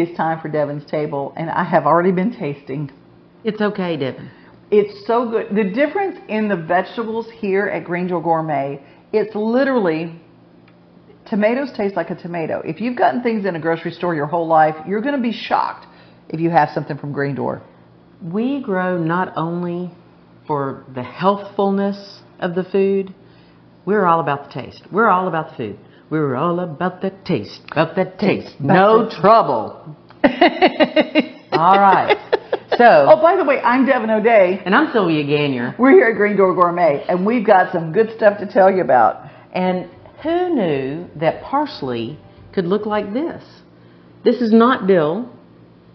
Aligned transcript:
is 0.00 0.16
time 0.16 0.40
for 0.40 0.48
Devon's 0.48 0.88
table, 0.90 1.32
and 1.36 1.50
I 1.50 1.64
have 1.64 1.86
already 1.86 2.12
been 2.12 2.36
tasting. 2.36 2.90
It's 3.44 3.60
okay, 3.60 3.96
Devon. 3.96 4.30
It's 4.70 5.06
so 5.06 5.30
good. 5.30 5.54
The 5.54 5.64
difference 5.64 6.18
in 6.28 6.48
the 6.48 6.56
vegetables 6.56 7.26
here 7.30 7.66
at 7.66 7.84
Green 7.84 8.08
Door 8.08 8.22
Gourmet, 8.22 8.82
it's 9.12 9.34
literally 9.34 10.20
tomatoes 11.26 11.70
taste 11.76 11.96
like 11.96 12.10
a 12.10 12.14
tomato. 12.14 12.60
If 12.64 12.80
you've 12.80 12.96
gotten 12.96 13.22
things 13.22 13.44
in 13.44 13.56
a 13.56 13.60
grocery 13.60 13.92
store 13.92 14.14
your 14.14 14.26
whole 14.26 14.46
life, 14.46 14.74
you're 14.86 15.00
going 15.00 15.16
to 15.16 15.22
be 15.22 15.32
shocked 15.32 15.86
if 16.28 16.40
you 16.40 16.50
have 16.50 16.70
something 16.74 16.98
from 16.98 17.12
Green 17.12 17.34
Door. 17.34 17.62
We 18.22 18.62
grow 18.62 18.98
not 18.98 19.32
only 19.36 19.90
for 20.46 20.84
the 20.94 21.02
healthfulness 21.02 22.20
of 22.40 22.54
the 22.54 22.64
food, 22.64 23.14
we're 23.86 24.04
all 24.04 24.20
about 24.20 24.48
the 24.48 24.62
taste. 24.62 24.82
We're 24.92 25.08
all 25.08 25.28
about 25.28 25.50
the 25.50 25.56
food. 25.56 25.78
We're 26.10 26.36
all 26.36 26.60
about 26.60 27.02
the 27.02 27.10
taste, 27.24 27.60
about 27.70 27.94
the 27.94 28.06
taste. 28.18 28.54
No 28.60 29.10
trouble. 29.10 29.94
all 31.52 31.78
right. 31.78 32.16
So, 32.78 33.06
Oh, 33.10 33.20
by 33.20 33.36
the 33.36 33.44
way, 33.44 33.60
I'm 33.60 33.84
Devon 33.84 34.08
O'Day. 34.10 34.62
and 34.64 34.74
I'm 34.74 34.90
Sylvia 34.92 35.24
Ganier. 35.24 35.78
We're 35.78 35.90
here 35.92 36.06
at 36.06 36.16
Green 36.16 36.36
Door 36.36 36.54
Gourmet, 36.54 37.04
and 37.08 37.26
we've 37.26 37.46
got 37.46 37.72
some 37.72 37.92
good 37.92 38.10
stuff 38.16 38.38
to 38.38 38.46
tell 38.50 38.70
you 38.70 38.80
about. 38.82 39.28
And 39.52 39.90
who 40.22 40.54
knew 40.54 41.06
that 41.16 41.42
parsley 41.42 42.18
could 42.54 42.64
look 42.64 42.86
like 42.86 43.12
this? 43.12 43.44
This 44.24 44.36
is 44.40 44.52
not 44.52 44.86
dill. 44.86 45.30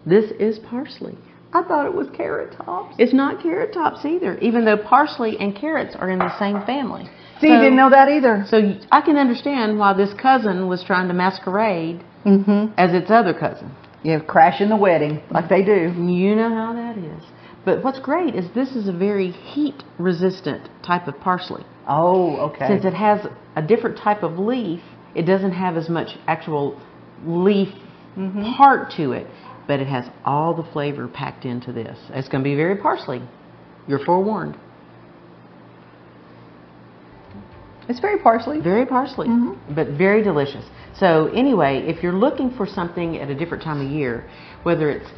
This 0.06 0.30
is 0.38 0.58
parsley. 0.60 1.16
I 1.52 1.62
thought 1.62 1.86
it 1.86 1.94
was 1.94 2.08
carrot 2.16 2.56
tops. 2.56 2.94
It's 2.98 3.14
not 3.14 3.42
carrot 3.42 3.72
tops 3.72 4.04
either, 4.04 4.38
even 4.38 4.64
though 4.64 4.76
parsley 4.76 5.36
and 5.38 5.56
carrots 5.56 5.96
are 5.96 6.10
in 6.10 6.18
the 6.18 6.36
same 6.38 6.64
family. 6.66 7.08
See, 7.44 7.52
you 7.52 7.58
didn't 7.60 7.76
know 7.76 7.90
that 7.90 8.08
either. 8.08 8.44
So 8.48 8.78
I 8.90 9.00
can 9.00 9.16
understand 9.16 9.78
why 9.78 9.92
this 9.92 10.12
cousin 10.20 10.66
was 10.68 10.82
trying 10.84 11.08
to 11.08 11.14
masquerade 11.14 12.02
Mm-hmm. 12.24 12.72
as 12.78 12.94
its 12.94 13.10
other 13.10 13.34
cousin. 13.34 13.70
You 14.02 14.12
have 14.12 14.26
crash 14.26 14.62
in 14.62 14.70
the 14.70 14.76
wedding, 14.76 15.22
like 15.30 15.50
they 15.50 15.62
do. 15.62 15.92
You 15.94 16.34
know 16.34 16.48
how 16.48 16.72
that 16.72 16.96
is. 16.96 17.22
But 17.66 17.84
what's 17.84 17.98
great 17.98 18.34
is 18.34 18.46
this 18.54 18.70
is 18.70 18.88
a 18.88 18.92
very 18.92 19.30
heat 19.30 19.82
resistant 19.98 20.70
type 20.82 21.06
of 21.06 21.20
parsley. 21.20 21.64
Oh, 21.86 22.36
okay. 22.48 22.66
Since 22.68 22.86
it 22.86 22.94
has 22.94 23.26
a 23.56 23.62
different 23.62 23.98
type 23.98 24.22
of 24.22 24.38
leaf, 24.38 24.80
it 25.14 25.22
doesn't 25.22 25.52
have 25.52 25.76
as 25.76 25.90
much 25.90 26.16
actual 26.26 26.80
leaf 27.26 27.68
part 28.56 28.90
to 28.96 29.12
it, 29.12 29.26
but 29.66 29.80
it 29.80 29.86
has 29.86 30.06
all 30.24 30.54
the 30.54 30.64
flavor 30.72 31.08
packed 31.08 31.44
into 31.44 31.72
this. 31.72 31.98
It's 32.10 32.28
going 32.28 32.42
to 32.42 32.48
be 32.48 32.56
very 32.56 32.76
parsley. 32.76 33.20
You're 33.86 34.04
forewarned. 34.04 34.56
It's 37.88 38.00
very 38.00 38.18
parsley. 38.18 38.60
Very 38.60 38.86
parsley, 38.86 39.28
mm-hmm. 39.28 39.74
but 39.74 39.88
very 39.88 40.22
delicious. 40.22 40.64
So 40.98 41.26
anyway, 41.28 41.84
if 41.86 42.02
you're 42.02 42.14
looking 42.14 42.50
for 42.56 42.66
something 42.66 43.18
at 43.18 43.28
a 43.28 43.34
different 43.34 43.62
time 43.62 43.84
of 43.84 43.90
year, 43.90 44.28
whether 44.62 44.90
it's 44.90 45.10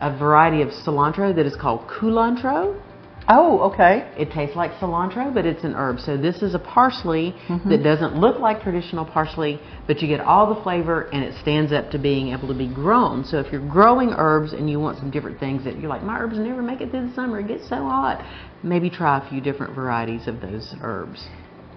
a 0.00 0.16
variety 0.16 0.60
of 0.60 0.68
cilantro 0.68 1.34
that 1.34 1.46
is 1.46 1.56
called 1.56 1.88
culantro, 1.88 2.80
Oh, 3.26 3.72
okay. 3.72 4.06
it 4.18 4.32
tastes 4.32 4.54
like 4.54 4.72
cilantro, 4.72 5.32
but 5.32 5.46
it's 5.46 5.64
an 5.64 5.74
herb. 5.74 5.98
So 5.98 6.16
this 6.16 6.42
is 6.42 6.54
a 6.54 6.58
parsley 6.58 7.34
mm-hmm. 7.48 7.70
that 7.70 7.82
doesn't 7.82 8.14
look 8.14 8.38
like 8.38 8.62
traditional 8.62 9.06
parsley, 9.06 9.58
but 9.86 10.02
you 10.02 10.08
get 10.08 10.20
all 10.20 10.54
the 10.54 10.60
flavor 10.62 11.08
and 11.10 11.24
it 11.24 11.34
stands 11.40 11.72
up 11.72 11.90
to 11.92 11.98
being 11.98 12.32
able 12.32 12.48
to 12.48 12.54
be 12.54 12.68
grown. 12.68 13.24
So 13.24 13.40
if 13.40 13.50
you're 13.50 13.66
growing 13.66 14.10
herbs 14.10 14.52
and 14.52 14.68
you 14.68 14.78
want 14.78 14.98
some 14.98 15.10
different 15.10 15.40
things 15.40 15.64
that 15.64 15.80
you're 15.80 15.88
like, 15.88 16.02
my 16.02 16.18
herbs 16.18 16.38
never 16.38 16.60
make 16.60 16.82
it 16.82 16.90
through 16.90 17.08
the 17.08 17.14
summer, 17.14 17.40
it 17.40 17.48
gets 17.48 17.66
so 17.66 17.76
hot, 17.76 18.22
maybe 18.62 18.90
try 18.90 19.24
a 19.24 19.30
few 19.30 19.40
different 19.40 19.74
varieties 19.74 20.28
of 20.28 20.42
those 20.42 20.74
herbs. 20.82 21.26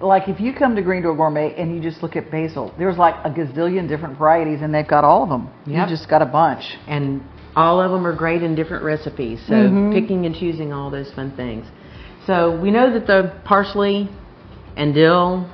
Like 0.02 0.28
if 0.28 0.40
you 0.40 0.54
come 0.54 0.76
to 0.76 0.82
Green 0.82 1.02
Door 1.02 1.16
Gourmet 1.16 1.56
and 1.58 1.74
you 1.76 1.82
just 1.82 2.04
look 2.04 2.16
at 2.16 2.30
basil, 2.30 2.74
there's 2.78 2.98
like 2.98 3.16
a 3.26 3.30
gazillion 3.30 3.88
different 3.88 4.18
varieties, 4.18 4.62
and 4.62 4.74
they've 4.74 4.88
got 4.88 5.04
all 5.04 5.24
of 5.24 5.30
them. 5.30 5.50
Yep. 5.66 5.90
You 5.90 5.96
just 5.96 6.08
got 6.10 6.22
a 6.22 6.26
bunch. 6.26 6.78
and 6.88 7.22
all 7.56 7.82
of 7.82 7.90
them 7.90 8.06
are 8.06 8.16
great 8.16 8.44
in 8.44 8.54
different 8.54 8.84
recipes. 8.84 9.42
So 9.48 9.56
Mhm. 9.56 9.92
picking 9.92 10.28
and 10.28 10.36
choosing 10.36 10.72
all 10.72 10.92
those 10.92 11.12
fun 11.14 11.32
things. 11.32 11.66
So 12.28 12.52
we 12.62 12.70
know 12.70 12.92
that 12.92 13.08
the 13.08 13.32
parsley 13.46 14.08
and 14.76 14.94
dill 14.94 15.48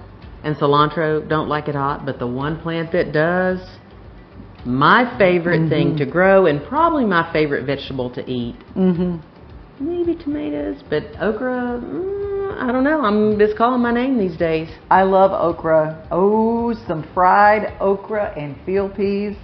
and 0.44 0.54
cilantro 0.58 1.26
don't 1.26 1.48
like 1.48 1.70
it 1.70 1.76
hot, 1.76 2.06
but 2.06 2.20
the 2.20 2.28
one 2.28 2.58
plant 2.58 2.92
that 2.92 3.14
does, 3.14 3.62
my 4.66 5.06
favorite 5.18 5.70
thing 5.70 5.96
to 5.96 6.06
grow 6.06 6.46
and 6.46 6.62
probably 6.66 7.06
my 7.06 7.24
favorite 7.32 7.64
vegetable 7.64 8.10
to 8.10 8.30
eat, 8.30 8.56
Mm-hmm. 8.76 9.16
maybe 9.80 10.16
tomatoes, 10.16 10.84
but 10.90 11.04
okra. 11.22 11.80
Mm, 11.82 12.33
I 12.60 12.72
don't 12.72 12.84
know. 12.84 13.02
I'm 13.02 13.38
just 13.40 13.58
calling 13.58 13.82
my 13.82 13.92
name 13.94 14.18
these 14.18 14.38
days. 14.38 14.70
I 14.90 15.04
love 15.04 15.32
okra. 15.32 16.08
Oh, 16.12 16.74
some 16.88 17.04
fried 17.14 17.76
okra 17.80 18.34
and 18.38 18.56
field 18.66 18.96
peas, 18.96 19.36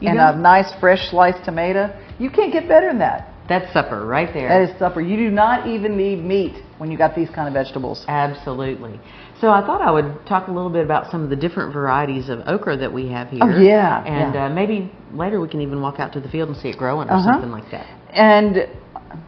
You 0.00 0.08
and 0.08 0.18
a 0.18 0.36
nice 0.36 0.72
fresh 0.80 1.08
sliced 1.10 1.44
tomato. 1.44 1.88
You 2.18 2.30
can't 2.30 2.52
get 2.52 2.68
better 2.68 2.88
than 2.88 2.98
that. 2.98 3.32
That's 3.48 3.72
supper 3.72 4.04
right 4.04 4.28
there. 4.34 4.48
That 4.48 4.70
is 4.74 4.78
supper. 4.78 5.00
You 5.00 5.16
do 5.16 5.30
not 5.30 5.66
even 5.66 5.96
need 5.96 6.22
meat 6.22 6.62
when 6.76 6.90
you 6.90 6.98
got 6.98 7.14
these 7.16 7.30
kind 7.30 7.48
of 7.48 7.54
vegetables. 7.54 8.04
Absolutely. 8.06 9.00
So 9.40 9.48
I 9.48 9.62
thought 9.64 9.80
I 9.80 9.90
would 9.90 10.26
talk 10.26 10.48
a 10.48 10.50
little 10.52 10.68
bit 10.68 10.84
about 10.84 11.10
some 11.10 11.24
of 11.24 11.30
the 11.30 11.36
different 11.36 11.72
varieties 11.72 12.28
of 12.28 12.40
okra 12.46 12.76
that 12.76 12.92
we 12.92 13.08
have 13.08 13.28
here. 13.28 13.40
Oh, 13.44 13.60
yeah, 13.60 14.04
And 14.04 14.34
yeah. 14.34 14.46
Uh, 14.46 14.50
maybe 14.50 14.92
later 15.12 15.40
we 15.40 15.48
can 15.48 15.60
even 15.62 15.80
walk 15.80 15.98
out 15.98 16.12
to 16.12 16.20
the 16.20 16.28
field 16.28 16.50
and 16.50 16.58
see 16.58 16.68
it 16.68 16.76
growing 16.76 17.08
or 17.08 17.12
Uh-huh. 17.14 17.32
something 17.32 17.50
like 17.50 17.70
that. 17.70 17.86
And 18.12 18.68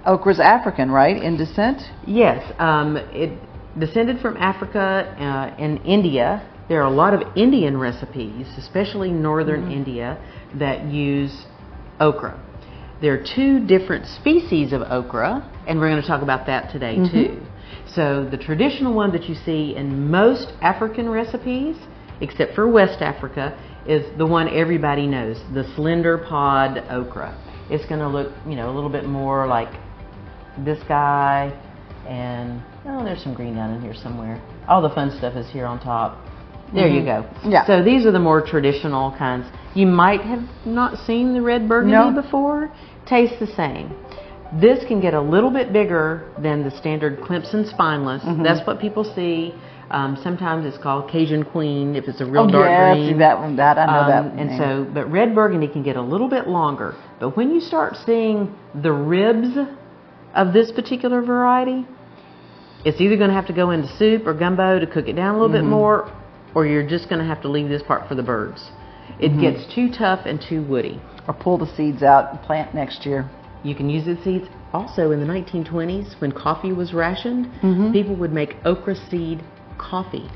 okra's 0.07 0.41
African, 0.41 0.91
right? 0.91 1.17
In 1.23 1.37
descent. 1.37 1.83
Yes, 2.07 2.53
um, 2.59 2.97
it 2.97 3.39
descended 3.79 4.21
from 4.21 4.37
Africa 4.37 5.15
uh, 5.19 5.63
and 5.63 5.81
India. 5.87 6.47
There 6.69 6.81
are 6.83 6.87
a 6.87 6.95
lot 6.95 7.15
of 7.15 7.37
Indian 7.37 7.77
recipes, 7.77 8.47
especially 8.59 9.11
northern 9.11 9.63
Mm-hmm. 9.63 9.73
India, 9.73 10.19
that 10.59 10.85
use 10.87 11.45
okra. 11.99 12.39
There 13.01 13.15
are 13.15 13.25
two 13.37 13.67
different 13.67 14.07
species 14.07 14.73
of 14.73 14.83
okra, 14.83 15.51
and 15.67 15.79
we're 15.81 15.89
going 15.91 16.03
to 16.03 16.07
talk 16.07 16.23
about 16.23 16.47
that 16.47 16.71
today 16.71 16.97
Mm-hmm. 16.97 17.17
too. 17.17 17.47
So 17.95 18.29
the 18.31 18.37
traditional 18.37 18.95
one 18.95 19.11
that 19.13 19.29
you 19.29 19.35
see 19.35 19.75
in 19.77 20.11
most 20.11 20.53
African 20.61 21.09
recipes, 21.09 21.77
except 22.21 22.55
for 22.55 22.69
West 22.71 23.01
Africa, 23.01 23.59
is 23.87 24.05
the 24.19 24.27
one 24.27 24.49
everybody 24.49 25.07
knows, 25.07 25.41
the 25.55 25.65
slender 25.75 26.19
pod 26.19 26.79
okra. 26.91 27.35
It's 27.71 27.87
going 27.87 28.01
to 28.01 28.09
look, 28.09 28.33
you 28.47 28.57
know, 28.57 28.71
a 28.71 28.75
little 28.75 28.91
bit 28.91 29.05
more 29.05 29.47
like 29.47 29.73
this 30.59 30.79
guy, 30.89 31.53
and 32.07 32.61
oh, 32.87 33.05
there's 33.05 33.23
some 33.23 33.35
green 33.35 33.55
down 33.55 33.73
in 33.75 33.81
here 33.81 33.95
somewhere. 33.95 34.43
All 34.69 34.83
the 34.83 34.91
fun 34.91 35.17
stuff 35.17 35.37
is 35.37 35.49
here 35.51 35.67
on 35.67 35.81
top. 35.81 36.19
There 36.75 36.89
you 36.89 37.05
go. 37.05 37.29
Yeah. 37.45 37.67
So 37.67 37.83
these 37.83 38.07
are 38.07 38.13
the 38.13 38.21
more 38.21 38.45
traditional 38.45 39.11
kinds. 39.17 39.47
You 39.75 39.87
might 39.87 40.21
have 40.21 40.41
not 40.65 41.05
seen 41.05 41.33
the 41.35 41.43
red 41.43 41.69
burgundy 41.69 41.97
No. 41.97 42.23
before. 42.23 42.73
Tastes 43.07 43.39
the 43.41 43.47
same. 43.49 43.93
This 44.61 44.85
can 44.87 45.01
get 45.01 45.15
a 45.15 45.21
little 45.21 45.51
bit 45.51 45.73
bigger 45.73 46.33
than 46.41 46.63
the 46.63 46.71
standard 46.77 47.19
Clemson 47.21 47.69
spineless. 47.69 48.23
Mm-hmm. 48.23 48.43
That's 48.43 48.65
what 48.67 48.81
people 48.81 49.05
see. 49.05 49.55
Um, 49.91 50.17
sometimes 50.23 50.65
it's 50.67 50.81
called 50.81 51.11
Cajun 51.11 51.45
Queen 51.45 51.97
if 51.97 52.05
it's 52.07 52.21
a 52.21 52.25
real 52.25 52.43
oh 52.43 52.51
dark 52.51 52.69
yes, 52.69 52.95
green. 52.97 53.19
that 53.19 53.39
one. 53.39 53.57
That 53.57 53.77
I 53.77 53.87
know 53.87 54.07
that. 54.09 54.33
Um, 54.33 54.39
and 54.39 54.51
name. 54.51 54.59
so, 54.59 54.91
but 54.95 55.11
red 55.11 55.35
burgundy 55.35 55.67
can 55.67 55.83
get 55.83 55.97
a 55.97 56.03
little 56.03 56.29
bit 56.29 56.47
longer. 56.47 56.95
But 57.19 57.37
when 57.37 57.51
you 57.53 57.61
start 57.61 57.97
seeing 58.07 58.55
the 58.83 58.93
ribs 58.93 59.49
of 60.35 60.53
this 60.53 60.71
particular 60.71 61.23
variety, 61.23 61.87
it's 62.85 63.01
either 63.01 63.17
going 63.17 63.31
to 63.31 63.35
have 63.35 63.49
to 63.49 63.53
go 63.53 63.71
into 63.73 63.89
soup 63.99 64.27
or 64.27 64.35
gumbo 64.35 64.79
to 64.79 64.87
cook 64.87 65.09
it 65.09 65.15
down 65.15 65.35
a 65.35 65.39
little 65.41 65.49
Mm-hmm. 65.55 65.67
bit 65.67 65.71
more, 65.71 66.13
or 66.55 66.67
you're 66.67 66.87
just 66.89 67.09
going 67.09 67.19
to 67.21 67.27
have 67.27 67.43
to 67.43 67.49
leave 67.49 67.69
this 67.69 67.83
part 67.83 68.09
for 68.09 68.15
the 68.15 68.23
birds. 68.23 68.71
It 69.19 69.33
Mm-hmm. 69.33 69.41
gets 69.41 69.75
too 69.75 69.91
tough 69.91 70.21
and 70.25 70.41
too 70.41 70.63
woody. 70.63 71.01
or 71.27 71.35
pull 71.35 71.59
the 71.59 71.67
seeds 71.77 72.03
out 72.05 72.31
and 72.31 72.41
plant 72.43 72.75
next 72.75 73.05
year. 73.05 73.29
You 73.65 73.75
can 73.75 73.91
use 73.91 74.05
the 74.07 74.17
seeds 74.23 74.47
also 74.73 75.11
in 75.11 75.19
the 75.21 75.27
1920s 75.27 76.19
when 76.21 76.33
coffee 76.33 76.73
was 76.73 76.95
rationed. 76.95 77.47
Mm-hmm. 77.61 77.93
People 77.93 78.15
would 78.17 78.33
make 78.33 78.55
okra 78.65 78.95
seed 79.11 79.43
coffee. 79.81 80.29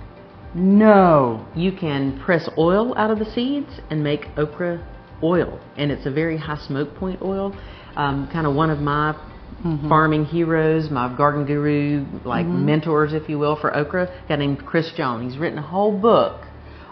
No. 0.55 1.47
You 1.55 1.73
can 1.73 2.21
press 2.21 2.49
oil 2.57 2.97
out 2.97 3.11
of 3.11 3.19
the 3.19 3.31
seeds 3.31 3.81
and 3.91 4.03
make 4.03 4.27
okra 4.37 4.87
oil, 5.23 5.61
and 5.77 5.91
it's 5.93 6.07
a 6.07 6.11
very 6.11 6.37
high 6.37 6.59
smoke 6.59 6.95
point 6.97 7.21
oil. 7.23 7.55
Um, 7.97 8.29
kind 8.33 8.47
of 8.47 8.55
one 8.55 8.71
of 8.71 8.81
my 8.81 9.15
farming 9.89 10.27
heroes, 10.27 10.91
my 10.91 11.15
garden 11.17 11.47
guru, 11.47 12.05
like 12.25 12.45
mentors, 12.47 13.15
if 13.15 13.29
you 13.29 13.39
will, 13.39 13.57
for 13.57 13.75
okra, 13.75 14.05
a 14.05 14.29
guy 14.29 14.37
named 14.37 14.65
Chris 14.67 14.93
Jones. 14.97 15.33
He's 15.33 15.41
written 15.41 15.59
a 15.59 15.63
whole 15.63 15.97
book 15.97 16.45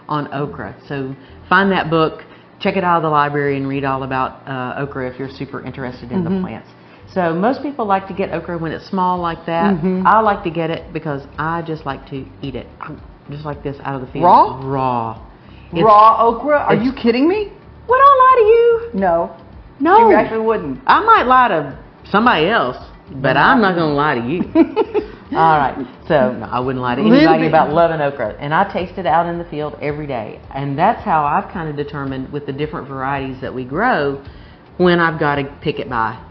on 0.07 0.33
okra. 0.33 0.75
So 0.87 1.15
find 1.49 1.71
that 1.71 1.89
book, 1.89 2.23
check 2.59 2.75
it 2.75 2.83
out 2.83 2.97
of 2.97 3.03
the 3.03 3.09
library, 3.09 3.57
and 3.57 3.67
read 3.67 3.83
all 3.83 4.03
about 4.03 4.47
uh, 4.47 4.81
okra 4.81 5.11
if 5.11 5.19
you're 5.19 5.29
super 5.29 5.63
interested 5.63 6.11
in 6.11 6.23
the 6.23 6.41
plants. 6.41 6.69
So 7.13 7.33
most 7.33 7.61
people 7.61 7.85
like 7.85 8.07
to 8.07 8.13
get 8.13 8.31
okra 8.31 8.57
when 8.57 8.71
it's 8.71 8.87
small 8.87 9.19
like 9.19 9.45
that. 9.45 9.75
Mm-hmm. 9.75 10.07
I 10.07 10.19
like 10.21 10.43
to 10.45 10.49
get 10.49 10.69
it 10.71 10.91
because 10.93 11.21
I 11.37 11.61
just 11.61 11.85
like 11.85 12.07
to 12.09 12.25
eat 12.41 12.55
it, 12.55 12.67
just 13.29 13.45
like 13.45 13.63
this 13.63 13.77
out 13.83 13.95
of 13.95 14.01
the 14.05 14.11
field. 14.11 14.25
Raw? 14.25 14.59
Raw. 14.63 15.27
It's- 15.71 15.83
Raw 15.83 16.27
okra? 16.27 16.57
Are 16.57 16.75
you 16.75 16.91
kidding 16.93 17.27
me? 17.27 17.51
Would 17.87 17.99
I 17.99 18.15
lie 18.23 18.35
to 18.37 18.47
you? 18.47 18.99
No. 18.99 19.37
No. 19.79 20.09
You 20.09 20.15
actually 20.15 20.45
wouldn't. 20.45 20.79
I 20.87 21.03
might 21.03 21.23
lie 21.27 21.49
to 21.49 21.83
somebody 22.09 22.47
else, 22.47 22.77
but 23.15 23.37
I'm 23.37 23.61
not 23.61 23.75
going 23.75 23.89
to 23.89 23.95
lie 23.95 24.15
to 24.15 24.25
you. 24.27 24.41
All 25.37 25.57
right. 25.57 25.75
So 26.07 26.31
no, 26.33 26.45
I 26.45 26.59
wouldn't 26.59 26.81
lie 26.81 26.95
to 26.95 27.01
anybody 27.01 27.47
about 27.47 27.71
loving 27.73 27.99
okra, 28.01 28.35
and 28.39 28.53
I 28.53 28.71
taste 28.71 28.97
it 28.99 29.05
out 29.05 29.25
in 29.27 29.37
the 29.39 29.45
field 29.45 29.75
every 29.81 30.05
day, 30.07 30.39
and 30.53 30.77
that's 30.77 31.03
how 31.03 31.25
I've 31.25 31.51
kind 31.51 31.67
of 31.69 31.75
determined 31.75 32.31
with 32.31 32.45
the 32.45 32.53
different 32.53 32.87
varieties 32.87 33.41
that 33.41 33.53
we 33.53 33.65
grow 33.65 34.23
when 34.77 34.99
I've 34.99 35.19
got 35.19 35.35
to 35.35 35.45
pick 35.61 35.79
it 35.79 35.89
by. 35.89 36.23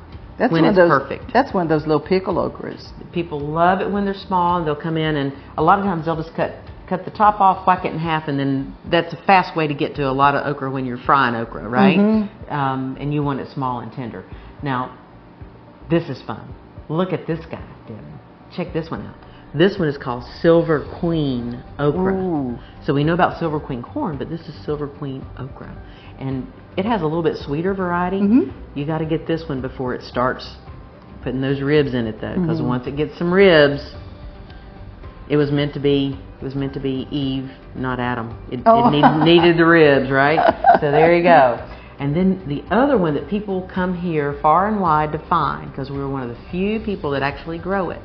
That's 0.42 0.52
when 0.52 0.62
one 0.62 0.72
it's 0.72 0.78
of 0.80 0.88
those, 0.88 1.02
perfect. 1.02 1.32
That's 1.32 1.54
one 1.54 1.62
of 1.62 1.68
those 1.68 1.86
little 1.86 2.00
pickle 2.04 2.34
okras. 2.34 2.90
People 3.12 3.38
love 3.38 3.80
it 3.80 3.88
when 3.88 4.04
they're 4.04 4.12
small, 4.12 4.58
and 4.58 4.66
they'll 4.66 4.74
come 4.74 4.96
in, 4.96 5.14
and 5.14 5.32
a 5.56 5.62
lot 5.62 5.78
of 5.78 5.84
times 5.84 6.06
they'll 6.06 6.20
just 6.20 6.34
cut 6.34 6.56
cut 6.88 7.04
the 7.04 7.12
top 7.12 7.40
off, 7.40 7.64
whack 7.64 7.84
it 7.84 7.92
in 7.92 7.98
half, 8.00 8.26
and 8.26 8.36
then 8.40 8.76
that's 8.90 9.14
a 9.14 9.16
fast 9.24 9.56
way 9.56 9.68
to 9.68 9.72
get 9.72 9.94
to 9.94 10.02
a 10.02 10.10
lot 10.10 10.34
of 10.34 10.44
okra 10.44 10.68
when 10.68 10.84
you're 10.84 10.98
frying 10.98 11.36
okra, 11.36 11.68
right? 11.68 11.96
Mm-hmm. 11.96 12.52
Um, 12.52 12.96
and 12.98 13.14
you 13.14 13.22
want 13.22 13.38
it 13.38 13.52
small 13.54 13.78
and 13.78 13.92
tender. 13.92 14.24
Now, 14.64 14.98
this 15.88 16.08
is 16.08 16.20
fun. 16.26 16.52
Look 16.88 17.12
at 17.12 17.24
this 17.28 17.38
guy, 17.46 17.64
Devon. 17.86 18.18
Check 18.54 18.72
this 18.72 18.90
one 18.90 19.06
out. 19.06 19.14
This 19.54 19.78
one 19.78 19.86
is 19.86 19.96
called 19.96 20.24
Silver 20.40 20.84
Queen 20.98 21.62
okra. 21.78 22.14
Ooh. 22.14 22.58
So 22.84 22.92
we 22.92 23.04
know 23.04 23.14
about 23.14 23.38
Silver 23.38 23.60
Queen 23.60 23.80
corn, 23.80 24.18
but 24.18 24.28
this 24.28 24.40
is 24.48 24.64
Silver 24.64 24.88
Queen 24.88 25.24
okra, 25.38 25.80
and 26.18 26.52
it 26.76 26.84
has 26.84 27.02
a 27.02 27.04
little 27.04 27.22
bit 27.22 27.36
sweeter 27.36 27.74
variety. 27.74 28.20
Mhm. 28.20 28.52
You 28.74 28.84
got 28.86 28.98
to 28.98 29.04
get 29.04 29.26
this 29.26 29.48
one 29.48 29.60
before 29.60 29.94
it 29.94 30.02
starts 30.02 30.56
putting 31.22 31.40
those 31.40 31.60
ribs 31.60 31.94
in 31.94 32.06
it, 32.06 32.20
though, 32.20 32.34
because 32.40 32.58
Mm-hmm. 32.58 32.66
once 32.68 32.86
it 32.86 32.96
gets 32.96 33.16
some 33.18 33.32
ribs, 33.32 33.94
it 35.28 35.36
was 35.36 35.50
meant 35.50 35.72
to 35.74 35.80
be. 35.80 36.18
It 36.40 36.44
was 36.44 36.54
meant 36.56 36.74
to 36.74 36.80
be 36.80 37.06
Eve, 37.12 37.48
not 37.76 38.00
Adam. 38.00 38.36
It, 38.50 38.60
Oh. 38.66 38.88
it 38.88 38.90
need, 38.90 39.04
needed 39.24 39.56
the 39.56 39.64
ribs, 39.64 40.10
right? 40.10 40.40
So 40.80 40.90
there 40.90 41.14
you 41.14 41.22
go. 41.22 41.60
And 42.00 42.16
then 42.16 42.42
the 42.48 42.64
other 42.74 42.98
one 42.98 43.14
that 43.14 43.28
people 43.28 43.70
come 43.72 43.94
here 43.96 44.34
far 44.42 44.66
and 44.66 44.80
wide 44.80 45.12
to 45.12 45.18
find, 45.28 45.70
because 45.70 45.88
we're 45.90 46.08
one 46.08 46.22
of 46.24 46.30
the 46.30 46.36
few 46.50 46.80
people 46.80 47.12
that 47.12 47.22
actually 47.22 47.58
grow 47.58 47.90
it, 47.90 48.00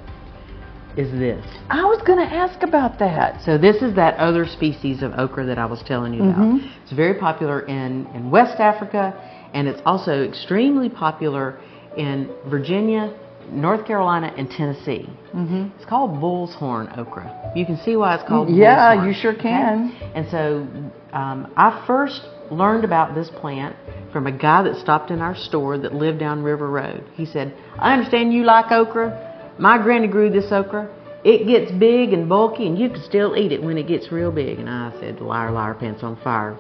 is 0.98 1.12
this. 1.12 1.46
I 1.70 1.84
was 1.86 2.02
going 2.06 2.20
to 2.20 2.34
ask 2.34 2.64
about 2.64 2.98
that. 3.00 3.42
So 3.44 3.58
this 3.58 3.82
is 3.82 3.96
that 3.96 4.16
other 4.16 4.46
species 4.46 5.04
of 5.04 5.14
okra 5.18 5.46
that 5.46 5.58
I 5.58 5.66
was 5.66 5.82
telling 5.84 6.14
you 6.14 6.24
about. 6.24 6.38
Mhm. 6.40 6.72
It's 6.84 6.92
very 6.92 7.14
popular 7.14 7.62
in, 7.62 8.08
in 8.16 8.32
West 8.32 8.60
Africa, 8.60 9.14
and 9.54 9.68
it's 9.68 9.82
also 9.86 10.24
extremely 10.24 10.90
popular 10.90 11.60
in 11.96 12.30
Virginia, 12.48 13.14
North 13.52 13.86
Carolina, 13.86 14.34
and 14.38 14.50
Tennessee. 14.50 15.08
hmm 15.32 15.68
It's 15.76 15.86
called 15.86 16.20
bull's 16.20 16.54
horn 16.56 16.90
okra. 16.98 17.52
You 17.56 17.66
can 17.66 17.78
see 17.78 17.96
why 17.96 18.16
it's 18.16 18.24
called 18.28 18.48
bull's 18.48 18.58
Yeah, 18.60 19.06
you 19.06 19.14
sure 19.14 19.34
okay? 19.34 19.42
can. 19.44 19.96
And 20.16 20.28
so 20.30 20.68
um, 21.14 21.52
I 21.56 21.84
first 21.88 22.22
learned 22.52 22.86
about 22.86 23.14
this 23.16 23.30
plant 23.30 23.76
from 24.12 24.26
a 24.26 24.32
guy 24.32 24.64
that 24.64 24.76
stopped 24.78 25.12
in 25.12 25.22
our 25.22 25.36
store 25.36 25.78
that 25.78 25.94
lived 25.94 26.20
down 26.20 26.44
River 26.44 26.70
Road. 26.70 27.04
He 27.14 27.26
said, 27.26 27.54
I 27.78 27.94
understand 27.94 28.34
you 28.34 28.44
like 28.44 28.72
okra. 28.72 29.27
My 29.60 29.78
granny 29.82 30.08
grew 30.08 30.30
this 30.30 30.52
okra. 30.52 30.90
It 31.24 31.46
gets 31.48 31.72
big 31.72 32.14
and 32.14 32.30
bulky, 32.30 32.68
and 32.68 32.78
you 32.78 32.90
can 32.90 33.04
still 33.04 33.36
eat 33.36 33.52
it 33.52 33.62
when 33.62 33.78
it 33.78 33.88
gets 33.88 34.12
real 34.12 34.32
big. 34.32 34.60
And 34.60 34.70
I 34.70 34.92
said, 35.00 35.20
liar, 35.20 35.52
liar, 35.52 35.74
pants 35.74 36.04
on 36.04 36.16
fire. 36.24 36.58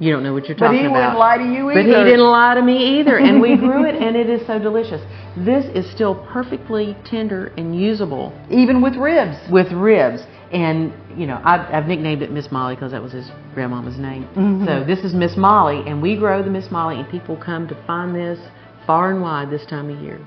You 0.00 0.12
don't 0.12 0.22
know 0.22 0.32
what 0.32 0.46
you're 0.46 0.56
talking 0.56 0.86
about. 0.86 0.86
But 0.86 0.86
he 0.86 0.86
about. 0.86 0.94
wouldn't 0.94 1.18
lie 1.18 1.36
to 1.38 1.44
you 1.44 1.70
either. 1.70 1.82
But 1.82 1.86
he 1.86 2.04
didn't 2.10 2.26
lie 2.30 2.54
to 2.54 2.62
me 2.62 3.00
either. 3.00 3.18
And 3.18 3.40
we 3.40 3.56
grew 3.66 3.84
it, 3.84 3.94
and 3.96 4.16
it 4.16 4.28
is 4.30 4.46
so 4.46 4.58
delicious. 4.58 5.00
This 5.36 5.64
is 5.74 5.90
still 5.92 6.14
perfectly 6.32 6.96
tender 7.04 7.52
and 7.56 7.78
usable 7.78 8.32
Even 8.50 8.80
with 8.80 8.94
ribs. 8.96 9.36
with 9.50 9.70
ribs. 9.72 10.22
And 10.52 10.92
you 11.16 11.26
know, 11.26 11.40
I've, 11.44 11.60
I've 11.74 11.86
nicknamed 11.86 12.22
it 12.22 12.30
Miss 12.32 12.50
Molly 12.50 12.74
because 12.76 12.92
that 12.92 13.02
was 13.02 13.12
his 13.12 13.28
grandmama's 13.54 13.98
name. 13.98 14.26
Mhm. 14.36 14.64
So 14.66 14.84
this 14.84 15.00
is 15.04 15.12
Miss 15.14 15.36
Molly, 15.36 15.82
and 15.86 16.00
we 16.00 16.16
grow 16.16 16.42
the 16.42 16.50
Miss 16.50 16.70
Molly, 16.70 16.98
and 16.98 17.08
people 17.10 17.36
come 17.36 17.68
to 17.68 17.74
find 17.86 18.14
this 18.14 18.38
far 18.86 19.10
and 19.10 19.20
wide 19.20 19.50
this 19.50 19.66
time 19.66 19.90
of 19.90 20.00
year. 20.00 20.18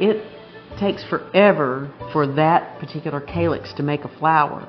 It 0.00 0.24
takes 0.78 1.04
forever 1.04 1.90
for 2.12 2.26
that 2.34 2.78
particular 2.78 3.20
calyx 3.20 3.72
to 3.74 3.82
make 3.82 4.04
a 4.04 4.08
flower. 4.18 4.68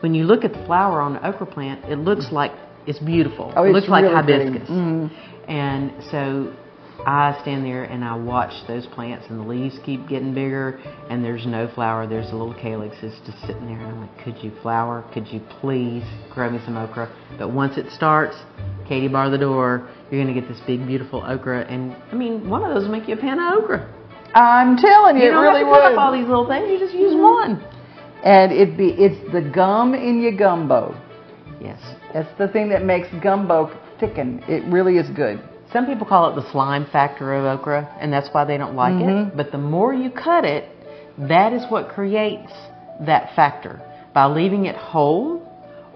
When 0.00 0.14
you 0.14 0.24
look 0.24 0.44
at 0.44 0.52
the 0.52 0.64
flower 0.66 1.00
on 1.00 1.14
the 1.14 1.26
okra 1.26 1.46
plant, 1.46 1.84
it 1.84 1.96
looks 1.96 2.32
like 2.32 2.52
it's 2.86 2.98
beautiful. 2.98 3.52
Oh, 3.56 3.64
it 3.64 3.72
looks 3.72 3.88
like 3.88 4.04
really 4.04 4.22
pretty. 4.22 4.44
hibiscus. 4.44 4.70
Mhm. 4.70 5.10
And 5.48 5.92
so 6.10 6.52
I 7.06 7.36
stand 7.42 7.64
there 7.64 7.84
and 7.84 8.04
I 8.04 8.14
watch 8.14 8.52
those 8.66 8.86
plants, 8.86 9.26
and 9.28 9.40
the 9.40 9.44
leaves 9.44 9.78
keep 9.84 10.06
getting 10.08 10.32
bigger, 10.34 10.78
and 11.08 11.24
there's 11.24 11.46
no 11.46 11.68
flower. 11.68 12.06
There's 12.06 12.30
a 12.30 12.36
little 12.36 12.54
calyx 12.54 12.96
that's 13.00 13.18
just 13.20 13.40
sitting 13.46 13.66
there, 13.66 13.78
and 13.78 13.88
I'm 13.88 14.00
like, 14.00 14.24
could 14.24 14.42
you 14.42 14.52
flower? 14.62 15.04
Could 15.12 15.26
you 15.28 15.40
please 15.60 16.04
grow 16.32 16.50
me 16.50 16.60
some 16.64 16.76
okra? 16.76 17.08
But 17.38 17.50
once 17.50 17.76
it 17.76 17.90
starts, 17.90 18.36
Katie 18.86 19.08
bar 19.08 19.30
the 19.30 19.38
door, 19.38 19.88
you're 20.10 20.20
gonna 20.22 20.34
get 20.34 20.48
this 20.48 20.60
big, 20.66 20.86
beautiful 20.86 21.22
okra, 21.26 21.60
and 21.68 21.94
I 22.10 22.14
mean, 22.16 22.48
one 22.50 22.64
of 22.64 22.74
those 22.74 22.84
will 22.84 22.92
make 22.92 23.08
you 23.08 23.14
a 23.14 23.18
pan 23.18 23.38
of 23.38 23.62
okra. 23.62 23.86
I'm 24.34 24.76
telling 24.76 25.16
you, 25.16 25.24
You 25.24 25.30
don't 25.32 25.42
really 25.42 25.64
have 25.64 25.68
to 25.68 25.72
cut 25.72 25.90
would. 25.90 25.98
up 25.98 25.98
all 25.98 26.12
these 26.12 26.26
little 26.26 26.46
things. 26.46 26.68
You 26.70 26.78
just 26.78 26.94
use 26.94 27.14
Mhm. 27.14 27.22
one. 27.22 27.60
And 28.22 28.52
it 28.52 28.76
be 28.76 28.88
it's 28.90 29.32
the 29.32 29.40
gum 29.40 29.94
in 29.94 30.20
your 30.20 30.32
gumbo. 30.32 30.94
Yes. 31.60 31.78
That's 32.12 32.32
the 32.38 32.48
thing 32.48 32.68
that 32.70 32.84
makes 32.84 33.08
gumbo 33.22 33.70
thicken. 33.98 34.42
It 34.48 34.64
really 34.66 34.98
is 34.98 35.08
good. 35.10 35.40
Some 35.72 35.86
people 35.86 36.06
call 36.06 36.28
it 36.30 36.34
the 36.34 36.42
slime 36.50 36.84
factor 36.86 37.32
of 37.34 37.44
okra, 37.44 37.88
and 38.00 38.12
that's 38.12 38.32
why 38.32 38.44
they 38.44 38.56
don't 38.58 38.74
like 38.74 38.94
Mhm. 38.94 39.28
it. 39.28 39.36
But 39.36 39.52
the 39.52 39.58
more 39.58 39.92
you 39.92 40.10
cut 40.10 40.44
it, 40.44 40.68
that 41.18 41.52
is 41.52 41.64
what 41.70 41.88
creates 41.88 42.52
that 43.00 43.30
factor. 43.34 43.80
By 44.12 44.26
leaving 44.26 44.66
it 44.66 44.76
whole, 44.76 45.42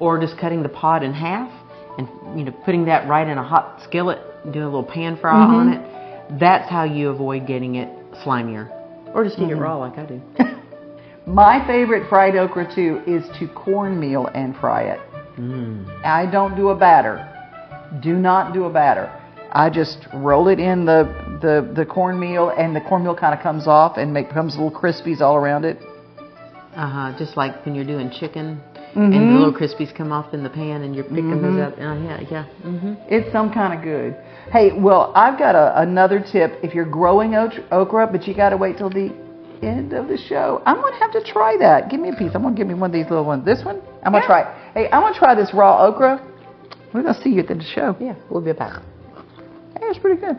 or 0.00 0.18
just 0.18 0.38
cutting 0.38 0.62
the 0.62 0.68
pod 0.68 1.02
in 1.02 1.12
half, 1.12 1.48
and 1.98 2.08
you 2.36 2.44
know 2.44 2.52
putting 2.64 2.84
that 2.86 3.08
right 3.08 3.26
in 3.26 3.36
a 3.38 3.42
hot 3.42 3.80
skillet, 3.82 4.18
and 4.44 4.52
doing 4.52 4.64
a 4.64 4.68
little 4.68 4.82
pan 4.82 5.16
fry 5.16 5.34
Mhm. 5.34 5.54
on 5.54 5.68
it. 5.72 5.80
That's 6.38 6.68
how 6.68 6.84
you 6.84 7.10
avoid 7.10 7.46
getting 7.46 7.74
it 7.74 7.88
slimier, 8.16 8.68
or 9.14 9.24
just 9.24 9.38
eat 9.38 9.50
it 9.50 9.56
Mhm. 9.56 9.60
raw 9.60 9.76
like 9.76 9.98
I 9.98 10.04
do. 10.06 10.20
My 11.26 11.66
favorite 11.66 12.08
fried 12.08 12.36
okra 12.36 12.66
too 12.74 13.00
is 13.06 13.24
to 13.38 13.48
cornmeal 13.48 14.26
and 14.34 14.54
fry 14.56 14.82
it. 14.82 15.00
Mm. 15.38 15.86
I 16.04 16.26
don't 16.26 16.54
do 16.54 16.68
a 16.68 16.74
batter. 16.76 17.26
Do 18.02 18.14
not 18.16 18.52
do 18.52 18.64
a 18.66 18.70
batter. 18.70 19.10
I 19.52 19.70
just 19.70 20.06
roll 20.14 20.48
it 20.48 20.58
in 20.60 20.84
the 20.84 21.08
the, 21.40 21.68
the 21.74 21.84
cornmeal, 21.86 22.50
and 22.56 22.74
the 22.74 22.80
cornmeal 22.80 23.14
kind 23.16 23.34
of 23.34 23.40
comes 23.40 23.66
off 23.66 23.96
and 23.96 24.12
make 24.12 24.28
becomes 24.28 24.56
little 24.56 24.70
crispies 24.70 25.20
all 25.20 25.36
around 25.36 25.64
it. 25.64 25.78
Uh 26.76 26.88
huh. 26.88 27.12
Just 27.18 27.36
like 27.36 27.64
when 27.64 27.74
you're 27.74 27.84
doing 27.84 28.10
chicken, 28.10 28.60
Mhm. 28.94 29.14
and 29.14 29.28
the 29.34 29.38
little 29.38 29.52
crispies 29.52 29.94
come 29.94 30.10
off 30.12 30.34
in 30.34 30.42
the 30.42 30.50
pan, 30.50 30.82
and 30.82 30.94
you're 30.94 31.04
picking 31.04 31.38
Mhm. 31.38 31.42
those 31.42 31.60
up. 31.60 31.78
Uh, 31.78 31.94
yeah, 31.94 32.20
yeah. 32.30 32.44
hmm 32.62 32.94
It's 33.08 33.30
some 33.32 33.50
kind 33.52 33.72
of 33.74 33.82
good. 33.82 34.14
Hey, 34.52 34.72
well, 34.72 35.12
I've 35.14 35.38
got 35.38 35.54
a, 35.54 35.80
another 35.80 36.20
tip. 36.20 36.58
If 36.62 36.74
you're 36.74 36.84
growing 36.84 37.34
okra, 37.34 38.06
but 38.06 38.26
you 38.26 38.34
got 38.34 38.50
to 38.50 38.56
wait 38.56 38.78
till 38.78 38.90
the 38.90 39.12
end 39.62 39.92
of 39.92 40.08
the 40.08 40.18
show, 40.28 40.62
I'm 40.66 40.80
going 40.80 40.92
to 40.92 40.98
have 40.98 41.12
to 41.12 41.24
try 41.24 41.56
that. 41.58 41.90
Give 41.90 42.00
me 42.00 42.10
a 42.10 42.12
piece. 42.12 42.32
I'm 42.34 42.42
going 42.42 42.54
to 42.54 42.58
give 42.58 42.68
me 42.68 42.74
one 42.74 42.90
of 42.90 42.94
these 42.94 43.08
little 43.08 43.24
ones. 43.24 43.44
This 43.44 43.64
one? 43.64 43.80
I'm 44.04 44.12
going 44.12 44.22
to 44.22 44.26
try 44.26 44.42
it. 44.42 44.72
Hey, 44.74 44.88
I'm 44.90 45.02
going 45.02 45.14
to 45.14 45.18
try 45.18 45.34
this 45.34 45.52
raw 45.54 45.86
okra. 45.86 46.24
We're 46.92 47.02
going 47.02 47.14
to 47.14 47.22
see 47.22 47.30
you 47.30 47.40
at 47.40 47.48
the 47.48 47.62
show. 47.74 47.96
Yeah, 47.98 48.14
we'll 48.30 48.42
be 48.42 48.52
back. 48.52 48.82
Hey, 49.80 49.86
it's 49.86 49.98
pretty 49.98 50.20
good. 50.20 50.38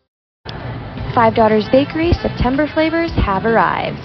Five 1.13 1.35
Daughters 1.35 1.67
Bakery 1.73 2.13
September 2.13 2.67
flavors 2.73 3.11
have 3.19 3.43
arrived. 3.43 3.99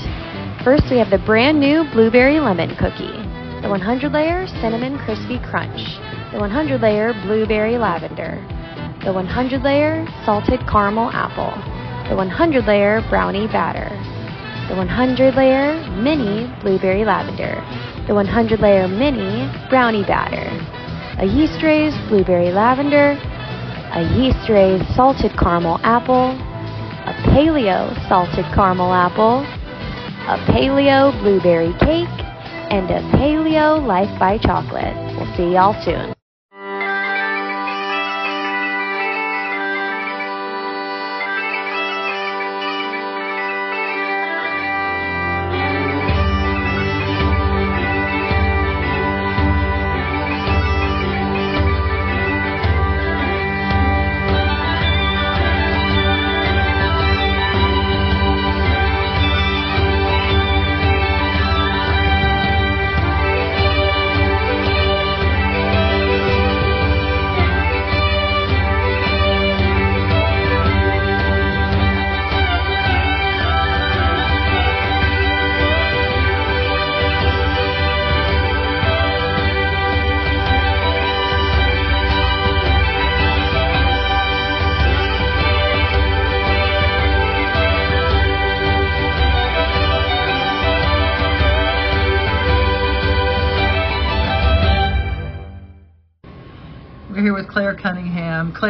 First, 0.64 0.90
we 0.90 0.98
have 0.98 1.08
the 1.08 1.22
brand 1.24 1.60
new 1.60 1.84
Blueberry 1.92 2.40
Lemon 2.40 2.74
Cookie, 2.74 3.14
the 3.62 3.68
100 3.70 4.10
layer 4.10 4.48
Cinnamon 4.60 4.98
Crispy 4.98 5.38
Crunch, 5.38 5.78
the 6.32 6.40
100 6.40 6.80
layer 6.80 7.14
Blueberry 7.22 7.78
Lavender, 7.78 8.42
the 9.04 9.12
100 9.12 9.62
layer 9.62 10.04
Salted 10.24 10.58
Caramel 10.66 11.10
Apple, 11.14 11.54
the 12.10 12.16
100 12.16 12.66
layer 12.66 13.00
Brownie 13.08 13.46
Batter, 13.46 13.86
the 14.66 14.74
100 14.74 15.36
layer 15.36 15.78
Mini 16.02 16.52
Blueberry 16.60 17.04
Lavender, 17.04 17.54
the 18.08 18.14
100 18.14 18.58
layer 18.58 18.88
Mini 18.88 19.46
Brownie 19.70 20.02
Batter, 20.02 20.50
a 21.22 21.24
yeast 21.24 21.62
raised 21.62 21.96
Blueberry 22.08 22.50
Lavender, 22.50 23.14
a 23.94 24.02
yeast 24.18 24.50
raised 24.50 24.84
Salted 24.96 25.30
Caramel 25.38 25.78
Apple, 25.84 26.34
paleo 27.36 27.92
salted 28.08 28.46
caramel 28.54 28.94
apple, 28.94 29.44
a 30.26 30.38
paleo 30.50 31.12
blueberry 31.20 31.74
cake, 31.80 32.08
and 32.72 32.90
a 32.90 33.02
paleo 33.14 33.86
life 33.86 34.08
by 34.18 34.38
chocolate. 34.38 34.96
We'll 35.18 35.36
see 35.36 35.52
y'all 35.52 35.76
soon. 35.84 36.15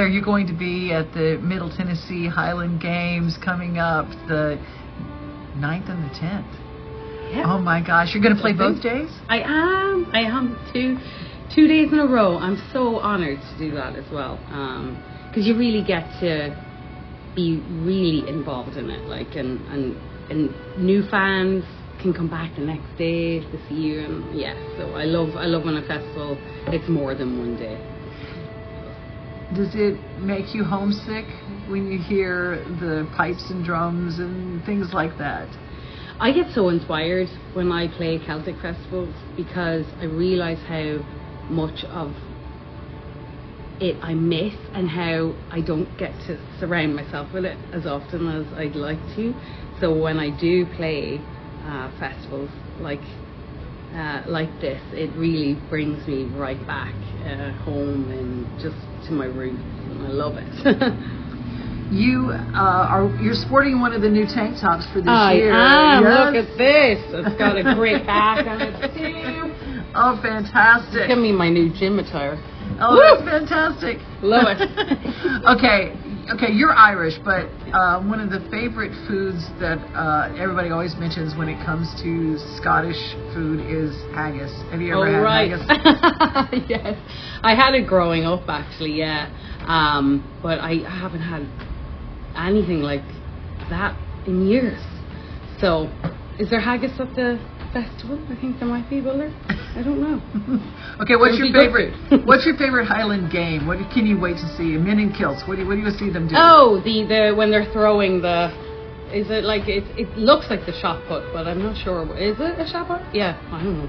Clare, 0.07 0.15
you're 0.15 0.25
going 0.25 0.47
to 0.47 0.53
be 0.53 0.93
at 0.93 1.13
the 1.15 1.37
Middle 1.43 1.69
Tennessee 1.69 2.29
Highland 2.29 2.81
Games 2.81 3.37
coming 3.45 3.79
up 3.79 4.07
the 4.29 4.57
9th 5.59 5.91
and 5.91 6.05
the 6.05 6.15
10th. 6.15 7.35
Yeah. 7.35 7.43
Oh 7.47 7.59
my 7.59 7.83
gosh, 7.85 8.15
you're 8.15 8.23
going 8.23 8.37
to 8.37 8.41
play 8.41 8.53
both 8.53 8.81
days? 8.81 9.11
I 9.29 9.41
am. 9.41 10.07
I 10.13 10.21
am 10.21 10.57
two 10.73 10.97
two 11.53 11.67
days 11.67 11.93
in 11.93 11.99
a 11.99 12.07
row. 12.07 12.39
I'm 12.39 12.57
so 12.73 13.01
honoured 13.01 13.41
to 13.41 13.59
do 13.59 13.75
that 13.75 13.97
as 13.97 14.05
well, 14.13 14.39
um, 14.51 14.95
because 15.29 15.45
you 15.45 15.59
really 15.59 15.83
get 15.83 16.07
to 16.21 16.55
be 17.35 17.61
really 17.83 18.29
involved 18.29 18.77
in 18.77 18.89
it. 18.91 19.09
Like, 19.09 19.35
and 19.35 19.59
and 19.67 19.97
and 20.31 20.55
new 20.79 21.03
fans 21.11 21.65
can 22.01 22.15
come 22.15 22.31
back 22.31 22.55
the 22.55 22.63
next 22.63 22.97
day 22.97 23.41
to 23.41 23.69
see 23.69 23.75
you, 23.75 24.05
and 24.05 24.39
yeah. 24.39 24.55
So 24.79 24.95
I 24.95 25.03
love 25.03 25.35
I 25.35 25.47
love 25.47 25.65
when 25.65 25.75
a 25.75 25.83
festival 25.83 26.39
it's 26.69 26.89
more 26.89 27.17
than 27.17 27.41
one 27.41 27.57
day. 27.57 27.96
Does 29.55 29.75
it 29.77 29.97
make 30.19 30.55
you 30.55 30.65
homesick 30.65 31.27
when 31.69 31.87
you 31.87 31.99
hear 31.99 32.65
the 32.81 33.09
pipes 33.17 33.49
and 33.49 33.65
drums 33.65 34.19
and 34.19 34.65
things 34.65 34.93
like 34.93 35.19
that? 35.19 35.49
I 36.19 36.33
get 36.33 36.53
so 36.53 36.69
inspired 36.69 37.29
when 37.53 37.71
I 37.71 37.87
play 37.87 38.19
Celtic 38.27 38.57
festivals 38.61 39.15
because 39.37 39.87
I 40.01 40.05
realise 40.05 40.59
how 40.67 40.99
much 41.49 41.85
of 41.85 42.15
it 43.81 43.97
I 44.03 44.15
miss 44.15 44.55
and 44.75 44.89
how 44.89 45.35
I 45.53 45.61
don't 45.61 45.97
get 45.99 46.13
to 46.27 46.39
surround 46.59 46.97
myself 46.97 47.33
with 47.33 47.45
it 47.45 47.59
as 47.73 47.87
often 47.87 48.27
as 48.29 48.47
I'd 48.59 48.75
like 48.75 48.99
to. 49.15 49.33
So 49.81 49.97
when 49.97 50.19
I 50.19 50.31
do 50.31 50.67
play 50.75 51.21
uh, 51.65 51.91
festivals 52.01 52.51
like 52.81 53.03
uh, 53.95 54.23
like 54.27 54.51
this, 54.61 54.81
it 54.93 55.11
really 55.17 55.55
brings 55.69 56.07
me 56.07 56.25
right 56.35 56.61
back 56.67 56.95
uh, 57.25 57.53
home 57.65 58.11
and 58.11 58.47
just 58.61 58.77
to 59.09 59.13
my 59.13 59.27
roots, 59.27 59.63
and 59.91 60.07
I 60.07 60.11
love 60.11 60.35
it. 60.37 60.47
You 61.87 62.35
uh, 62.35 62.91
are 62.91 63.07
you're 63.23 63.39
sporting 63.39 63.79
one 63.81 63.93
of 63.93 64.03
the 64.03 64.11
new 64.11 64.27
tank 64.27 64.59
tops 64.59 64.91
for 64.91 64.99
this 64.99 65.07
I 65.07 65.35
year. 65.39 65.55
am. 65.55 66.03
Yes. 66.03 66.19
Look 66.19 66.35
at 66.35 66.51
this. 66.59 66.99
It's 67.15 67.39
got 67.39 67.55
a 67.55 67.63
great 67.79 68.05
back 68.11 68.43
on 68.45 68.59
it 68.61 68.75
too. 68.91 69.55
Oh, 69.95 70.19
fantastic! 70.21 71.07
Give 71.07 71.19
me 71.19 71.31
my 71.31 71.49
new 71.49 71.71
gym 71.71 72.01
attire. 72.01 72.43
Oh, 72.83 72.99
that's 72.99 73.23
fantastic. 73.23 74.03
Love 74.21 74.51
it. 74.51 74.67
okay, 75.55 75.95
okay, 76.35 76.53
you're 76.53 76.73
Irish, 76.73 77.15
but 77.25 77.47
uh, 77.73 78.03
one 78.03 78.21
of 78.21 78.31
the 78.31 78.41
favorite 78.51 78.93
foods 79.07 79.47
that 79.61 79.79
uh, 79.95 80.35
everybody 80.37 80.71
always 80.71 80.97
mentions 80.97 81.37
when 81.37 81.49
it 81.49 81.65
comes 81.65 81.89
to 82.03 82.37
Scottish 82.57 83.01
food 83.33 83.61
is 83.61 83.95
haggis. 84.13 84.53
Have 84.71 84.81
you 84.81 84.93
ever 84.93 85.07
oh 85.07 85.13
had 85.13 85.19
right. 85.21 85.51
haggis? 85.51 86.67
yes, 86.69 86.99
I 87.43 87.55
had 87.55 87.75
it 87.75 87.87
growing 87.87 88.25
up 88.25 88.49
actually. 88.49 88.93
Yeah, 88.93 89.31
um, 89.67 90.39
but 90.43 90.59
I 90.59 90.79
haven't 90.89 91.23
had 91.23 91.47
anything 92.37 92.81
like 92.81 93.05
that 93.71 93.97
in 94.27 94.47
years. 94.47 94.83
So, 95.61 95.91
is 96.39 96.51
there 96.51 96.61
haggis 96.61 96.93
at 97.01 97.15
the 97.15 97.41
festival? 97.73 98.19
I 98.31 98.37
think 98.41 98.59
there 98.59 98.69
might 98.69 98.89
be, 98.91 99.01
will 99.01 99.19
there? 99.19 99.33
I 99.77 99.83
don't 99.83 100.01
know. 100.01 100.21
Okay, 100.97 101.15
what's 101.15 101.37
your 101.37 101.45
would 101.49 101.53
be 101.53 101.61
good 101.61 101.69
favorite? 101.69 102.25
what's 102.27 102.47
your 102.47 102.57
favorite 102.63 102.87
Highland 102.87 103.31
game? 103.31 103.67
What 103.67 103.77
can 103.93 104.07
you 104.07 104.19
wait 104.19 104.37
to 104.41 104.49
see? 104.57 104.81
Men 104.81 104.99
in 104.99 105.13
kilts. 105.13 105.43
What 105.47 105.57
do 105.57 105.63
you, 105.63 105.69
what 105.69 105.75
do 105.75 105.83
you 105.83 105.91
see 105.91 106.09
them 106.09 106.27
do? 106.27 106.35
Oh, 106.39 106.81
the 106.83 107.05
the 107.05 107.35
when 107.37 107.51
they're 107.51 107.71
throwing 107.71 108.23
the. 108.23 108.49
Is 109.13 109.29
it 109.31 109.45
like 109.45 109.69
it? 109.69 109.85
It 110.01 110.09
looks 110.17 110.47
like 110.49 110.65
the 110.65 110.73
shot 110.81 111.05
put, 111.07 111.31
but 111.35 111.47
I'm 111.47 111.61
not 111.63 111.77
sure. 111.85 112.03
Is 112.17 112.41
it 112.41 112.59
a 112.59 112.67
shot 112.67 112.89
put? 112.89 113.03
Yeah, 113.15 113.37
I 113.53 113.63
don't 113.63 113.77
know. 113.77 113.89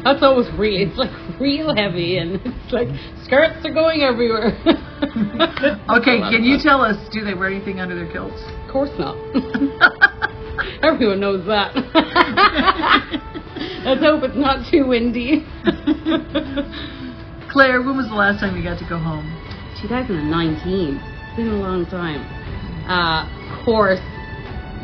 That's 0.06 0.22
always 0.22 0.46
really. 0.56 0.84
It's 0.86 0.96
like 0.96 1.10
real 1.40 1.74
heavy, 1.74 2.18
and 2.18 2.40
it's 2.44 2.72
like 2.72 2.86
skirts 3.26 3.58
are 3.66 3.74
going 3.74 4.02
everywhere. 4.02 4.54
Okay, 5.98 6.22
can 6.30 6.44
you 6.44 6.58
tell 6.62 6.80
us? 6.80 6.96
Do 7.10 7.24
they 7.24 7.34
wear 7.34 7.50
anything 7.50 7.80
under 7.80 7.96
their 7.96 8.10
kilts? 8.12 8.40
Of 8.64 8.70
course 8.70 8.94
not. 8.98 9.18
Everyone 10.82 11.18
knows 11.18 11.44
that. 11.50 11.74
Let's 13.82 13.98
hope 13.98 14.22
it's 14.22 14.38
not 14.38 14.62
too 14.70 14.86
windy. 14.86 15.42
Clare, 17.50 17.82
when 17.82 17.98
was 17.98 18.06
the 18.06 18.14
last 18.14 18.38
time 18.38 18.54
you 18.56 18.62
got 18.62 18.78
to 18.78 18.86
go 18.86 18.94
home? 18.94 19.26
2019. 19.82 20.22
It's 20.22 21.34
been 21.34 21.50
a 21.50 21.58
long 21.58 21.82
time. 21.90 22.22
Uh, 22.86 23.26
of 23.26 23.66
course, 23.66 23.98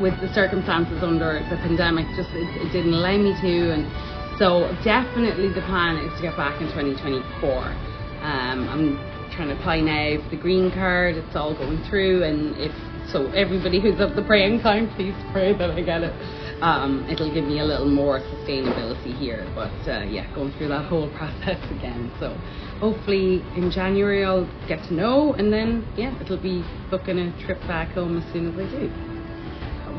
with 0.02 0.19
the 0.19 0.26
circumstances 0.35 0.99
under 1.07 1.38
the 1.47 1.55
pandemic, 1.62 2.11
just 2.19 2.35
it, 2.35 2.50
it 2.59 2.75
didn't 2.75 2.90
allow 2.90 3.14
me 3.14 3.38
to, 3.38 3.55
and 3.71 3.87
so 4.35 4.67
definitely 4.83 5.55
the 5.55 5.62
plan 5.71 6.02
is 6.02 6.11
to 6.19 6.23
get 6.26 6.35
back 6.35 6.59
in 6.59 6.67
2024. 6.75 7.38
Um, 7.38 8.67
I'm 8.67 8.99
trying 9.31 9.55
to 9.55 9.59
apply 9.62 9.78
now 9.78 10.19
for 10.26 10.31
the 10.35 10.43
green 10.43 10.75
card. 10.75 11.14
It's 11.14 11.37
all 11.38 11.55
going 11.55 11.78
through, 11.87 12.26
and 12.26 12.59
if 12.59 12.75
so, 13.14 13.31
everybody 13.31 13.78
who's 13.81 14.02
of 14.02 14.17
the 14.17 14.26
praying 14.26 14.61
kind, 14.61 14.90
please 14.99 15.14
pray 15.31 15.55
that 15.55 15.71
I 15.71 15.87
get 15.87 16.02
it. 16.02 16.12
Um, 16.61 17.07
it'll 17.09 17.33
give 17.33 17.45
me 17.45 17.61
a 17.61 17.65
little 17.65 17.88
more 17.88 18.21
sustainability 18.21 19.17
here, 19.17 19.47
but 19.55 19.71
uh, 19.88 20.03
yeah, 20.03 20.33
going 20.35 20.53
through 20.53 20.69
that 20.69 20.87
whole 20.87 21.09
process 21.17 21.62
again. 21.71 22.11
So 22.19 22.37
hopefully 22.81 23.45
in 23.57 23.71
January 23.71 24.25
I'll 24.25 24.49
get 24.67 24.83
to 24.88 24.95
know, 24.95 25.35
and 25.35 25.53
then 25.53 25.87
yeah, 25.97 26.19
it'll 26.21 26.43
be 26.43 26.65
booking 26.91 27.19
a 27.19 27.47
trip 27.47 27.61
back 27.69 27.91
home 27.93 28.19
as 28.19 28.33
soon 28.33 28.49
as 28.49 28.55
I 28.59 28.71
do. 28.71 29.09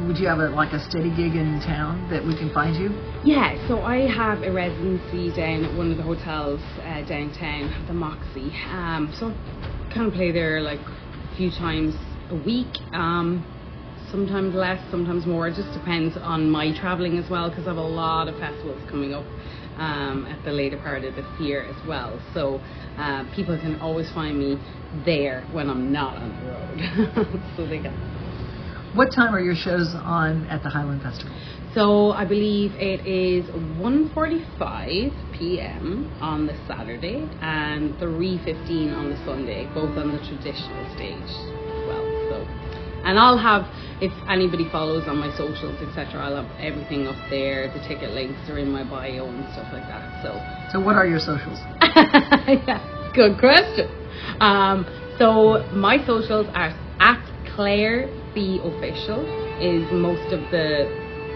Would 0.07 0.17
you 0.17 0.27
have 0.27 0.39
a, 0.39 0.49
like 0.49 0.71
a 0.71 0.79
steady 0.89 1.09
gig 1.09 1.35
in 1.35 1.59
town 1.65 2.09
that 2.09 2.23
we 2.25 2.33
can 2.37 2.49
find 2.53 2.75
you? 2.75 2.89
Yeah, 3.23 3.55
so 3.67 3.81
I 3.81 4.07
have 4.07 4.43
a 4.43 4.51
residency 4.51 5.35
down 5.35 5.65
at 5.65 5.75
one 5.75 5.91
of 5.91 5.97
the 5.97 6.03
hotels 6.03 6.61
uh, 6.83 7.01
downtown, 7.03 7.85
the 7.87 7.93
Moxy. 7.93 8.51
Um, 8.71 9.13
so 9.19 9.31
I 9.31 9.93
kind 9.93 10.07
of 10.07 10.13
play 10.13 10.31
there 10.31 10.61
like 10.61 10.79
a 10.79 11.35
few 11.35 11.51
times 11.51 11.95
a 12.29 12.35
week. 12.35 12.71
Um, 12.93 13.43
sometimes 14.11 14.53
less, 14.55 14.79
sometimes 14.91 15.25
more. 15.25 15.47
It 15.47 15.55
just 15.55 15.73
depends 15.73 16.17
on 16.17 16.49
my 16.49 16.77
traveling 16.77 17.17
as 17.17 17.29
well 17.29 17.49
because 17.49 17.65
I 17.65 17.69
have 17.69 17.77
a 17.77 17.81
lot 17.81 18.27
of 18.27 18.37
festivals 18.39 18.81
coming 18.89 19.13
up 19.13 19.25
um, 19.77 20.25
at 20.29 20.43
the 20.43 20.51
later 20.51 20.77
part 20.77 21.03
of 21.03 21.15
this 21.15 21.25
year 21.39 21.63
as 21.63 21.87
well. 21.87 22.19
So 22.33 22.61
uh, 22.97 23.25
people 23.35 23.57
can 23.57 23.79
always 23.81 24.11
find 24.11 24.37
me 24.37 24.57
there 25.05 25.45
when 25.51 25.69
I'm 25.69 25.91
not 25.91 26.17
on 26.17 26.29
the 26.29 26.51
road. 26.51 27.41
so 27.57 27.65
they 27.65 27.79
can. 27.79 27.93
What 28.95 29.09
time 29.15 29.35
are 29.35 29.39
your 29.39 29.55
shows 29.55 29.93
on 29.93 30.47
at 30.47 30.63
the 30.63 30.69
Highland 30.69 31.03
Festival? 31.03 31.35
So 31.75 32.11
I 32.11 32.25
believe 32.25 32.73
it 32.75 33.05
is 33.05 33.45
1:45 33.77 35.37
p.m. 35.37 36.11
on 36.19 36.47
the 36.47 36.55
Saturday 36.67 37.29
and 37.41 37.93
3:15 37.99 38.97
on 38.97 39.11
the 39.11 39.17
Sunday, 39.23 39.69
both 39.75 39.95
on 39.95 40.11
the 40.11 40.17
traditional 40.27 40.83
stage 40.95 41.21
as 41.21 41.87
well. 41.87 42.03
So, 42.29 42.47
and 43.05 43.19
I'll 43.19 43.37
have 43.37 43.67
if 44.01 44.13
anybody 44.29 44.69
follows 44.71 45.07
on 45.07 45.17
my 45.17 45.29
socials, 45.37 45.75
etc. 45.81 46.21
I'll 46.21 46.43
have 46.43 46.51
everything 46.59 47.07
up 47.07 47.17
there. 47.29 47.67
The 47.73 47.79
ticket 47.87 48.11
links 48.11 48.39
are 48.49 48.57
in 48.57 48.71
my 48.71 48.83
bio 48.83 49.27
and 49.27 49.43
stuff 49.53 49.67
like 49.73 49.87
that. 49.87 50.23
So 50.23 50.39
So, 50.71 50.79
what 50.79 50.95
are 50.95 51.05
your 51.05 51.19
socials? 51.19 51.59
yeah, 51.81 53.11
good 53.13 53.37
question. 53.37 53.89
Um, 54.39 54.85
so 55.17 55.65
my 55.73 55.97
socials 56.05 56.47
are 56.53 56.73
at 56.99 57.19
Clare 57.55 58.07
B 58.33 58.59
official 58.63 59.19
is 59.59 59.83
most 59.91 60.31
of 60.31 60.39
the, 60.51 60.87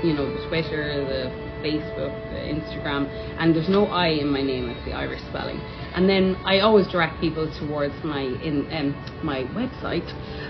you 0.03 0.13
know, 0.13 0.23
the 0.31 0.47
Twitter, 0.47 1.03
the 1.03 1.42
Facebook, 1.63 2.11
Instagram, 2.43 3.07
and 3.39 3.55
there's 3.55 3.69
no 3.69 3.85
I 3.85 4.09
in 4.09 4.27
my 4.29 4.41
name. 4.41 4.69
It's 4.69 4.83
the 4.85 4.91
Irish 4.93 5.21
spelling. 5.29 5.59
And 5.95 6.09
then 6.09 6.35
I 6.45 6.59
always 6.59 6.87
direct 6.87 7.21
people 7.21 7.51
towards 7.59 7.93
my 8.03 8.21
in 8.21 8.67
um, 8.71 8.93
my 9.23 9.43
website, 9.55 10.07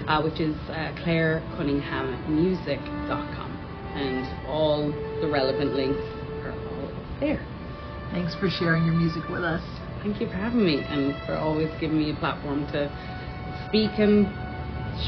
uh, 0.08 0.22
which 0.22 0.40
is 0.40 0.56
uh, 0.70 0.94
ClareCunninghamMusic.com, 1.06 3.52
and 3.96 4.48
all 4.48 4.92
the 5.22 5.28
relevant 5.28 5.76
links 5.76 6.02
are 6.44 6.52
all 6.52 6.90
there. 7.20 7.46
Thanks 8.12 8.36
for 8.36 8.50
sharing 8.50 8.86
your 8.86 8.96
music 8.96 9.24
with 9.30 9.44
us. 9.44 9.62
Thank 10.02 10.20
you 10.20 10.28
for 10.28 10.36
having 10.36 10.66
me 10.66 10.84
and 10.84 11.16
for 11.26 11.36
always 11.36 11.70
giving 11.80 11.98
me 11.98 12.12
a 12.12 12.16
platform 12.16 12.66
to 12.74 12.90
speak 13.68 13.92
and 13.98 14.28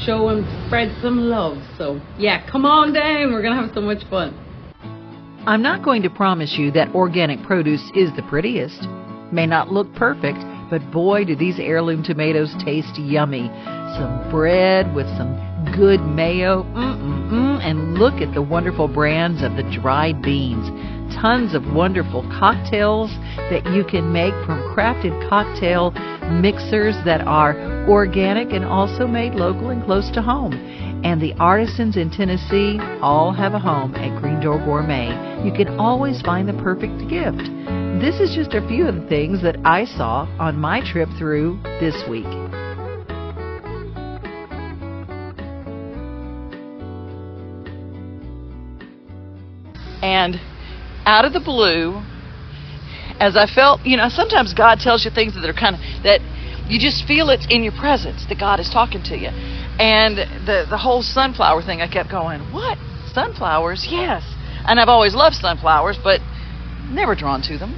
show 0.04 0.28
and 0.28 0.44
spread 0.66 0.94
some 1.00 1.18
love. 1.18 1.58
So, 1.78 2.00
yeah, 2.18 2.48
come 2.50 2.64
on 2.64 2.92
down. 2.92 3.32
We're 3.32 3.42
going 3.42 3.56
to 3.56 3.62
have 3.62 3.72
so 3.74 3.80
much 3.80 4.04
fun. 4.10 4.45
I'm 5.46 5.62
not 5.62 5.84
going 5.84 6.02
to 6.02 6.10
promise 6.10 6.56
you 6.58 6.72
that 6.72 6.92
organic 6.92 7.40
produce 7.44 7.92
is 7.94 8.10
the 8.16 8.22
prettiest. 8.28 8.82
May 9.30 9.46
not 9.46 9.70
look 9.70 9.86
perfect, 9.94 10.38
but 10.70 10.90
boy, 10.90 11.24
do 11.24 11.36
these 11.36 11.60
heirloom 11.60 12.02
tomatoes 12.02 12.52
taste 12.64 12.98
yummy. 12.98 13.46
Some 13.94 14.28
bread 14.28 14.92
with 14.92 15.06
some 15.16 15.38
good 15.72 16.00
mayo, 16.00 16.64
mm-mm-mm, 16.74 17.60
and 17.62 17.94
look 17.94 18.14
at 18.14 18.34
the 18.34 18.42
wonderful 18.42 18.88
brands 18.88 19.44
of 19.44 19.54
the 19.54 19.62
dried 19.62 20.20
beans. 20.20 20.66
Tons 21.14 21.54
of 21.54 21.62
wonderful 21.72 22.22
cocktails 22.40 23.10
that 23.48 23.62
you 23.72 23.84
can 23.84 24.12
make 24.12 24.34
from 24.46 24.58
crafted 24.74 25.14
cocktail 25.28 25.92
mixers 26.42 26.96
that 27.04 27.20
are 27.20 27.54
organic 27.88 28.52
and 28.52 28.64
also 28.64 29.06
made 29.06 29.34
local 29.34 29.70
and 29.70 29.84
close 29.84 30.10
to 30.10 30.20
home. 30.20 30.52
And 31.06 31.22
the 31.22 31.34
artisans 31.34 31.96
in 31.96 32.10
Tennessee 32.10 32.80
all 33.00 33.32
have 33.32 33.54
a 33.54 33.60
home 33.60 33.94
at 33.94 34.20
Green 34.20 34.40
Door 34.40 34.64
Gourmet. 34.64 35.06
You 35.46 35.52
can 35.52 35.78
always 35.78 36.20
find 36.22 36.48
the 36.48 36.60
perfect 36.64 36.98
gift. 37.08 37.46
this 38.02 38.18
is 38.18 38.34
just 38.34 38.54
a 38.54 38.66
few 38.66 38.88
of 38.88 38.96
the 38.96 39.06
things 39.06 39.40
that 39.40 39.56
I 39.64 39.84
saw 39.84 40.26
on 40.40 40.58
my 40.58 40.80
trip 40.80 41.08
through 41.16 41.60
this 41.78 41.94
week. 42.10 42.26
And 50.02 50.40
out 51.06 51.24
of 51.24 51.32
the 51.32 51.38
blue, 51.38 52.02
as 53.20 53.36
I 53.36 53.46
felt, 53.46 53.86
you 53.86 53.96
know, 53.96 54.08
sometimes 54.08 54.52
God 54.54 54.80
tells 54.80 55.04
you 55.04 55.12
things 55.12 55.34
that 55.34 55.48
are 55.48 55.54
kind 55.54 55.76
of 55.76 55.80
that 56.02 56.18
you 56.68 56.80
just 56.80 57.06
feel 57.06 57.30
it's 57.30 57.46
in 57.48 57.62
your 57.62 57.72
presence 57.72 58.26
that 58.28 58.38
God 58.38 58.60
is 58.60 58.68
talking 58.68 59.02
to 59.04 59.16
you. 59.16 59.28
And 59.78 60.18
the 60.46 60.66
the 60.68 60.78
whole 60.78 61.02
sunflower 61.02 61.62
thing, 61.62 61.80
I 61.80 61.88
kept 61.88 62.10
going, 62.10 62.40
what 62.52 62.78
sunflowers? 63.12 63.86
Yes. 63.88 64.22
And 64.66 64.80
I've 64.80 64.88
always 64.88 65.14
loved 65.14 65.36
sunflowers, 65.36 65.98
but 66.02 66.20
never 66.90 67.14
drawn 67.14 67.42
to 67.42 67.58
them. 67.58 67.74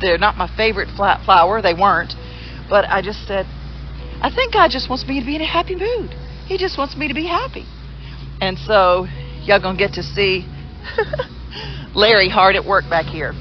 They're 0.00 0.18
not 0.18 0.36
my 0.36 0.50
favorite 0.56 0.88
flat 0.96 1.24
flower. 1.24 1.62
They 1.62 1.74
weren't. 1.74 2.14
But 2.68 2.86
I 2.88 3.02
just 3.02 3.26
said, 3.26 3.46
I 4.20 4.30
think 4.34 4.52
God 4.52 4.70
just 4.70 4.88
wants 4.88 5.06
me 5.06 5.20
to 5.20 5.26
be 5.26 5.36
in 5.36 5.42
a 5.42 5.46
happy 5.46 5.76
mood. 5.76 6.10
He 6.46 6.58
just 6.58 6.78
wants 6.78 6.96
me 6.96 7.08
to 7.08 7.14
be 7.14 7.26
happy. 7.26 7.66
And 8.40 8.58
so 8.58 9.06
y'all 9.44 9.60
gonna 9.60 9.78
get 9.78 9.94
to 9.94 10.02
see 10.02 10.46
Larry 11.94 12.28
hard 12.28 12.56
at 12.56 12.64
work 12.64 12.84
back 12.90 13.06
here. 13.06 13.34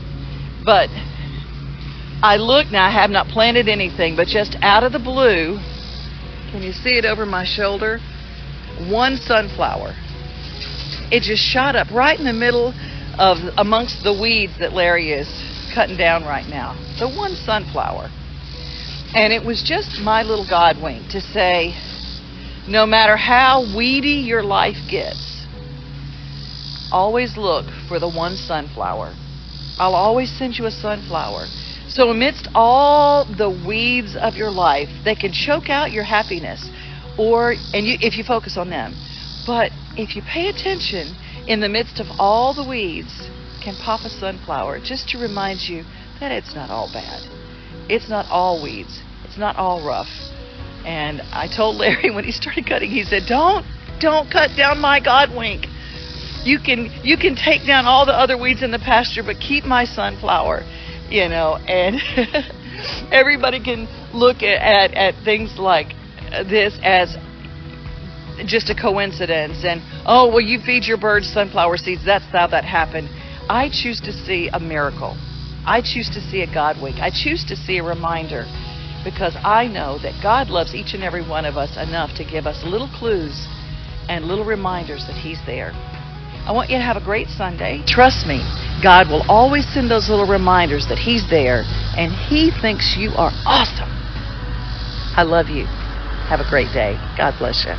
But 0.66 0.90
I 2.24 2.38
look 2.38 2.72
now, 2.72 2.86
I 2.86 2.92
have 2.92 3.10
not 3.10 3.28
planted 3.28 3.68
anything, 3.68 4.16
but 4.16 4.28
just 4.28 4.56
out 4.62 4.84
of 4.84 4.92
the 4.92 5.00
blue, 5.00 5.58
can 6.52 6.62
you 6.62 6.72
see 6.72 6.98
it 6.98 7.06
over 7.06 7.26
my 7.26 7.46
shoulder? 7.46 8.00
One 8.90 9.18
sunflower. 9.18 9.96
It 11.12 11.24
just 11.24 11.42
shot 11.42 11.76
up 11.76 11.90
right 11.92 12.18
in 12.18 12.26
the 12.26 12.34
middle 12.34 12.74
of 13.18 13.38
amongst 13.58 14.04
the 14.04 14.14
weeds 14.14 14.54
that 14.60 14.74
Larry 14.74 15.12
is 15.12 15.28
cutting 15.74 15.98
down 15.98 16.24
right 16.24 16.48
now. 16.48 16.76
The 17.00 17.10
one 17.10 17.34
sunflower. 17.36 18.10
And 19.16 19.34
it 19.34 19.44
was 19.44 19.64
just 19.64 20.00
my 20.02 20.22
little 20.24 20.48
God 20.48 20.78
wink 20.82 21.10
to 21.10 21.22
say, 21.22 21.74
no 22.68 22.86
matter 22.86 23.18
how 23.18 23.66
weedy 23.76 24.22
your 24.22 24.44
life 24.44 24.78
gets, 24.90 25.46
always 26.92 27.36
look 27.36 27.66
for 27.88 28.00
the 28.00 28.10
one 28.10 28.36
sunflower. 28.36 29.16
I'll 29.80 29.96
always 29.96 30.32
send 30.38 30.60
you 30.60 30.66
a 30.66 30.72
sunflower. 30.72 31.48
So, 31.94 32.10
amidst 32.10 32.48
all 32.56 33.26
the 33.26 33.50
weeds 33.50 34.16
of 34.16 34.36
your 34.36 34.50
life, 34.50 34.88
they 35.04 35.14
can 35.14 35.34
choke 35.34 35.70
out 35.70 35.92
your 35.92 36.06
happiness, 36.06 36.70
or 37.18 37.52
and 37.74 37.86
you, 37.86 37.98
if 38.00 38.18
you 38.18 38.24
focus 38.24 38.56
on 38.56 38.70
them. 38.70 38.96
But 39.46 39.74
if 39.98 40.16
you 40.16 40.22
pay 40.22 40.48
attention 40.48 41.14
in 41.48 41.60
the 41.60 41.68
midst 41.68 42.00
of 42.00 42.08
all 42.18 42.54
the 42.54 42.64
weeds, 42.64 43.30
can 43.62 43.76
pop 43.76 44.06
a 44.06 44.10
sunflower 44.10 44.80
just 44.80 45.10
to 45.10 45.18
remind 45.18 45.68
you 45.68 45.84
that 46.22 46.32
it's 46.32 46.56
not 46.56 46.70
all 46.70 46.90
bad. 46.94 47.20
It's 47.90 48.08
not 48.08 48.26
all 48.32 48.64
weeds. 48.64 49.02
It's 49.26 49.38
not 49.38 49.58
all 49.58 49.86
rough. 49.86 50.10
And 50.86 51.20
I 51.34 51.50
told 51.54 51.76
Larry 51.76 52.10
when 52.16 52.24
he 52.24 52.32
started 52.32 52.66
cutting, 52.68 52.90
he 52.90 53.04
said, 53.04 53.24
"Don't, 53.28 53.66
don't 54.00 54.32
cut 54.32 54.56
down 54.56 54.80
my 54.80 55.02
God 55.02 55.36
wink. 55.36 55.68
You 56.46 56.58
can, 56.58 56.90
you 57.04 57.18
can 57.18 57.36
take 57.36 57.68
down 57.68 57.86
all 57.86 58.06
the 58.06 58.18
other 58.18 58.38
weeds 58.38 58.64
in 58.64 58.72
the 58.72 58.80
pasture, 58.80 59.24
but 59.24 59.42
keep 59.42 59.66
my 59.66 59.84
sunflower." 59.84 60.64
You 61.12 61.28
know, 61.28 61.58
and 61.58 62.00
everybody 63.12 63.62
can 63.62 63.88
look 64.14 64.42
at, 64.42 64.94
at, 64.94 65.24
things 65.26 65.60
like 65.60 65.88
this 66.50 66.80
as 66.82 67.18
just 68.46 68.70
a 68.70 68.76
coincidence 68.76 69.66
and 69.66 69.82
oh 70.06 70.30
well 70.30 70.40
you 70.40 70.58
feed 70.66 70.86
your 70.86 70.98
birds 70.98 71.28
sunflower 71.28 71.78
seeds. 71.78 72.06
That's 72.06 72.26
how 72.32 72.48
that 72.48 72.64
happened. 72.64 73.10
I 73.50 73.70
choose 73.70 74.00
to 74.02 74.14
see 74.14 74.50
a 74.54 74.60
miracle. 74.60 75.18
I 75.66 75.82
choose 75.82 76.10
to 76.12 76.22
see 76.22 76.42
a 76.42 76.52
god 76.52 76.82
wink 76.82 76.98
i 76.98 77.12
choose 77.12 77.46
to 77.46 77.56
see 77.56 77.78
a 77.78 77.84
reminder 77.84 78.46
because 79.04 79.36
i 79.44 79.68
know 79.68 80.00
that 80.00 80.18
god 80.24 80.50
loves 80.50 80.74
each 80.74 80.96
and 80.96 81.04
every 81.04 81.22
one 81.22 81.46
of 81.46 81.56
us 81.56 81.78
enough 81.78 82.16
to 82.18 82.24
give 82.24 82.48
us 82.48 82.64
little 82.66 82.90
clues 82.98 83.48
and 84.10 84.26
little 84.26 84.46
reminders 84.46 85.06
that 85.08 85.16
he's 85.16 85.40
there. 85.46 85.72
I 86.48 86.52
want 86.52 86.70
you 86.70 86.78
to 86.78 86.84
have 86.84 86.98
a 86.98 87.04
great 87.04 87.28
sunday. 87.28 87.84
Trust 87.86 88.26
me 88.26 88.42
god 88.82 89.10
will 89.10 89.24
always 89.30 89.66
send 89.74 89.90
those 89.90 90.10
little 90.10 90.28
reminders 90.28 90.88
that 90.88 90.98
he's 90.98 91.30
there 91.30 91.64
and 91.98 92.12
he 92.12 92.52
thinks 92.62 92.96
you 92.98 93.12
are 93.12 93.32
awesome. 93.46 93.90
I 95.14 95.24
love 95.24 95.50
you. 95.50 95.66
Have 96.30 96.40
a 96.40 96.50
great 96.50 96.72
day. 96.74 96.96
God 97.18 97.36
bless 97.38 97.66
you. 97.68 97.74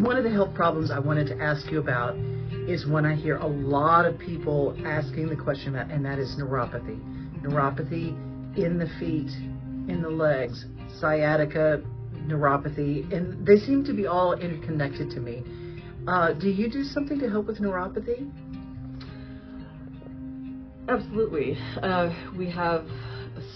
One 0.00 0.16
of 0.16 0.22
the 0.22 0.30
health 0.30 0.54
problems 0.54 0.92
I 0.92 1.00
wanted 1.00 1.26
to 1.26 1.42
ask 1.42 1.70
you 1.72 1.80
about 1.80 2.16
is 2.68 2.86
one 2.86 3.04
I 3.04 3.16
hear 3.16 3.36
a 3.38 3.46
lot 3.46 4.06
of 4.06 4.18
people 4.18 4.76
asking 4.86 5.28
the 5.28 5.36
question 5.36 5.74
about, 5.74 5.90
and 5.90 6.04
that 6.04 6.20
is 6.20 6.36
neuropathy. 6.38 7.00
Neuropathy 7.42 8.14
in 8.56 8.78
the 8.78 8.86
feet, 9.00 9.30
in 9.90 10.00
the 10.02 10.08
legs, 10.08 10.66
sciatica, 11.00 11.82
neuropathy, 12.26 13.10
and 13.12 13.46
they 13.46 13.56
seem 13.56 13.84
to 13.84 13.92
be 13.92 14.06
all 14.06 14.32
interconnected 14.34 15.10
to 15.10 15.20
me. 15.20 15.42
Uh, 16.06 16.32
do 16.32 16.48
you 16.48 16.70
do 16.70 16.84
something 16.84 17.18
to 17.18 17.28
help 17.28 17.46
with 17.46 17.58
neuropathy? 17.58 18.30
Absolutely. 20.88 21.58
Uh, 21.82 22.10
we 22.36 22.48
have 22.50 22.86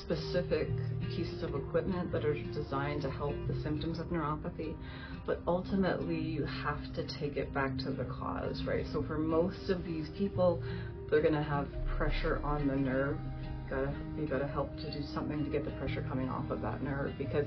specific 0.03 0.69
pieces 1.17 1.43
of 1.43 1.55
equipment 1.55 2.11
that 2.13 2.25
are 2.25 2.35
designed 2.53 3.03
to 3.03 3.11
help 3.11 3.35
the 3.47 3.61
symptoms 3.63 3.99
of 3.99 4.07
neuropathy, 4.07 4.75
but 5.27 5.41
ultimately 5.47 6.19
you 6.19 6.45
have 6.45 6.81
to 6.95 7.07
take 7.19 7.37
it 7.37 7.53
back 7.55 7.77
to 7.79 7.91
the 7.91 8.05
cause, 8.05 8.63
right? 8.67 8.85
So 8.93 9.03
for 9.03 9.19
most 9.19 9.71
of 9.71 9.85
these 9.85 10.09
people, 10.17 10.63
they're 11.11 11.23
going 11.23 11.35
to 11.35 11.43
have 11.43 11.69
pressure 11.97 12.41
on 12.45 12.67
the 12.67 12.77
nerve. 12.77 13.17
Gotta, 13.71 13.95
you 14.19 14.27
gotta 14.27 14.49
help 14.49 14.77
to 14.79 14.91
do 14.91 15.01
something 15.15 15.45
to 15.45 15.51
get 15.51 15.65
the 15.65 15.71
pressure 15.73 16.05
coming 16.09 16.29
off 16.29 16.51
of 16.51 16.61
that 16.63 16.83
nerve 16.83 17.13
because 17.17 17.47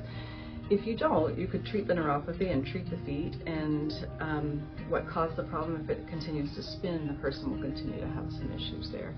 if 0.69 0.87
you 0.87 0.95
don't, 0.95 1.37
you 1.37 1.47
could 1.47 1.65
treat 1.65 1.87
the 1.87 1.93
neuropathy 1.93 2.51
and 2.51 2.65
treat 2.65 2.89
the 2.89 2.97
feet, 3.05 3.35
and 3.45 3.93
um, 4.21 4.67
what 4.87 5.07
caused 5.09 5.35
the 5.35 5.43
problem, 5.43 5.81
if 5.83 5.89
it 5.89 6.07
continues 6.07 6.55
to 6.55 6.63
spin, 6.63 7.07
the 7.07 7.13
person 7.15 7.51
will 7.51 7.61
continue 7.61 7.99
to 7.99 8.07
have 8.07 8.31
some 8.31 8.51
issues 8.51 8.89
there. 8.91 9.13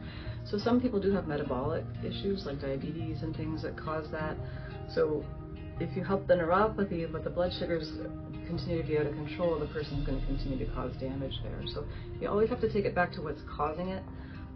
So 0.49 0.57
some 0.57 0.81
people 0.81 0.99
do 0.99 1.11
have 1.11 1.27
metabolic 1.27 1.85
issues 2.03 2.45
like 2.45 2.61
diabetes 2.61 3.21
and 3.21 3.35
things 3.35 3.61
that 3.61 3.77
cause 3.77 4.09
that. 4.11 4.35
So 4.93 5.23
if 5.79 5.95
you 5.95 6.03
help 6.03 6.27
the 6.27 6.33
neuropathy, 6.33 7.11
but 7.11 7.23
the 7.23 7.29
blood 7.29 7.51
sugars 7.59 7.91
continue 8.47 8.81
to 8.81 8.87
be 8.87 8.97
out 8.97 9.05
of 9.05 9.13
control, 9.13 9.59
the 9.59 9.67
person's 9.67 10.05
going 10.05 10.19
to 10.19 10.25
continue 10.25 10.57
to 10.65 10.71
cause 10.73 10.93
damage 10.99 11.33
there. 11.43 11.61
So 11.73 11.85
you 12.19 12.27
always 12.27 12.49
have 12.49 12.61
to 12.61 12.71
take 12.71 12.85
it 12.85 12.95
back 12.95 13.11
to 13.13 13.21
what's 13.21 13.41
causing 13.55 13.89
it. 13.89 14.03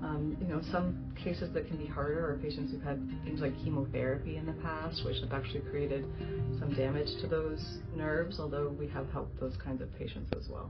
Um, 0.01 0.37
you 0.39 0.47
know, 0.47 0.61
some 0.71 1.13
cases 1.21 1.53
that 1.53 1.67
can 1.67 1.77
be 1.77 1.85
harder 1.85 2.31
are 2.31 2.37
patients 2.37 2.71
who've 2.71 2.81
had 2.81 3.05
things 3.25 3.41
like 3.41 3.53
chemotherapy 3.63 4.37
in 4.37 4.45
the 4.45 4.53
past, 4.53 5.03
which 5.05 5.17
have 5.21 5.33
actually 5.33 5.59
created 5.61 6.05
some 6.57 6.73
damage 6.73 7.09
to 7.21 7.27
those 7.27 7.79
nerves, 7.95 8.39
although 8.39 8.69
we 8.69 8.87
have 8.87 9.09
helped 9.11 9.37
those 9.39 9.57
kinds 9.57 9.81
of 9.81 9.93
patients 9.97 10.31
as 10.37 10.47
well. 10.49 10.69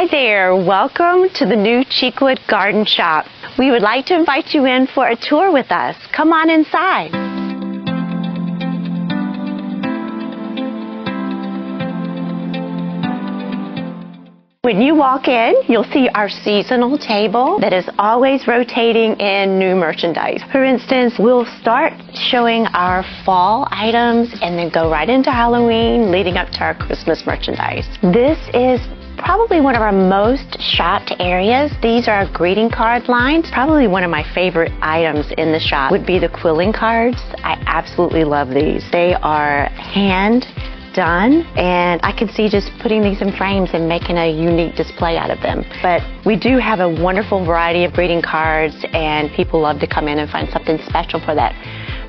Hi 0.00 0.06
there, 0.06 0.56
welcome 0.56 1.28
to 1.34 1.44
the 1.44 1.54
new 1.54 1.84
Cheekwood 1.84 2.40
Garden 2.48 2.86
Shop. 2.86 3.26
We 3.58 3.70
would 3.70 3.82
like 3.82 4.06
to 4.06 4.14
invite 4.14 4.54
you 4.54 4.64
in 4.64 4.86
for 4.86 5.08
a 5.08 5.14
tour 5.14 5.52
with 5.52 5.70
us. 5.70 5.94
Come 6.10 6.32
on 6.32 6.48
inside. 6.48 7.12
When 14.62 14.80
you 14.80 14.94
walk 14.94 15.28
in, 15.28 15.54
you'll 15.68 15.84
see 15.84 16.08
our 16.14 16.30
seasonal 16.30 16.96
table 16.96 17.58
that 17.60 17.74
is 17.74 17.84
always 17.98 18.48
rotating 18.48 19.20
in 19.20 19.58
new 19.58 19.76
merchandise. 19.76 20.42
For 20.50 20.64
instance, 20.64 21.16
we'll 21.18 21.44
start 21.60 21.92
showing 22.14 22.64
our 22.68 23.04
fall 23.26 23.68
items 23.70 24.30
and 24.40 24.58
then 24.58 24.70
go 24.70 24.90
right 24.90 25.10
into 25.10 25.30
Halloween, 25.30 26.10
leading 26.10 26.38
up 26.38 26.48
to 26.52 26.60
our 26.60 26.74
Christmas 26.74 27.26
merchandise. 27.26 27.86
This 28.02 28.38
is 28.54 28.80
probably 29.22 29.60
one 29.60 29.74
of 29.74 29.82
our 29.82 29.92
most 29.92 30.60
shopped 30.60 31.12
areas. 31.18 31.70
These 31.82 32.08
are 32.08 32.30
greeting 32.32 32.70
card 32.70 33.08
lines. 33.08 33.50
Probably 33.52 33.86
one 33.86 34.04
of 34.04 34.10
my 34.10 34.24
favorite 34.34 34.72
items 34.80 35.26
in 35.36 35.52
the 35.52 35.60
shop 35.60 35.90
would 35.90 36.06
be 36.06 36.18
the 36.18 36.28
quilling 36.28 36.72
cards. 36.72 37.18
I 37.38 37.62
absolutely 37.66 38.24
love 38.24 38.48
these. 38.48 38.84
They 38.90 39.14
are 39.14 39.66
hand 39.70 40.46
done 40.94 41.46
and 41.56 42.00
I 42.02 42.12
can 42.12 42.28
see 42.28 42.48
just 42.48 42.70
putting 42.80 43.02
these 43.02 43.22
in 43.22 43.32
frames 43.36 43.70
and 43.74 43.88
making 43.88 44.18
a 44.18 44.28
unique 44.28 44.74
display 44.74 45.16
out 45.16 45.30
of 45.30 45.40
them. 45.40 45.64
But 45.82 46.02
we 46.26 46.36
do 46.36 46.58
have 46.58 46.80
a 46.80 46.88
wonderful 46.88 47.44
variety 47.44 47.84
of 47.84 47.92
greeting 47.92 48.22
cards 48.22 48.74
and 48.92 49.30
people 49.32 49.60
love 49.60 49.78
to 49.80 49.86
come 49.86 50.08
in 50.08 50.18
and 50.18 50.30
find 50.30 50.48
something 50.50 50.78
special 50.88 51.20
for 51.20 51.34
that 51.34 51.54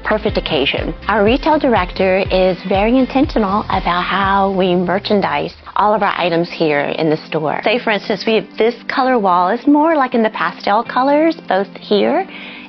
perfect 0.04 0.38
occasion. 0.38 0.94
Our 1.08 1.24
retail 1.24 1.60
director 1.60 2.20
is 2.32 2.58
very 2.68 2.98
intentional 2.98 3.62
about 3.70 4.02
how 4.02 4.52
we 4.58 4.76
merchandise 4.76 5.54
all 5.82 5.96
of 5.96 6.04
our 6.04 6.14
items 6.16 6.48
here 6.52 6.82
in 6.82 7.10
the 7.10 7.18
store. 7.26 7.60
Say, 7.64 7.80
for 7.80 7.90
instance, 7.90 8.24
we 8.28 8.36
have 8.36 8.46
this 8.56 8.76
color 8.88 9.18
wall 9.18 9.50
is 9.50 9.66
more 9.66 9.96
like 9.96 10.14
in 10.14 10.22
the 10.22 10.30
pastel 10.30 10.84
colors, 10.84 11.36
both 11.50 11.68
here 11.78 12.24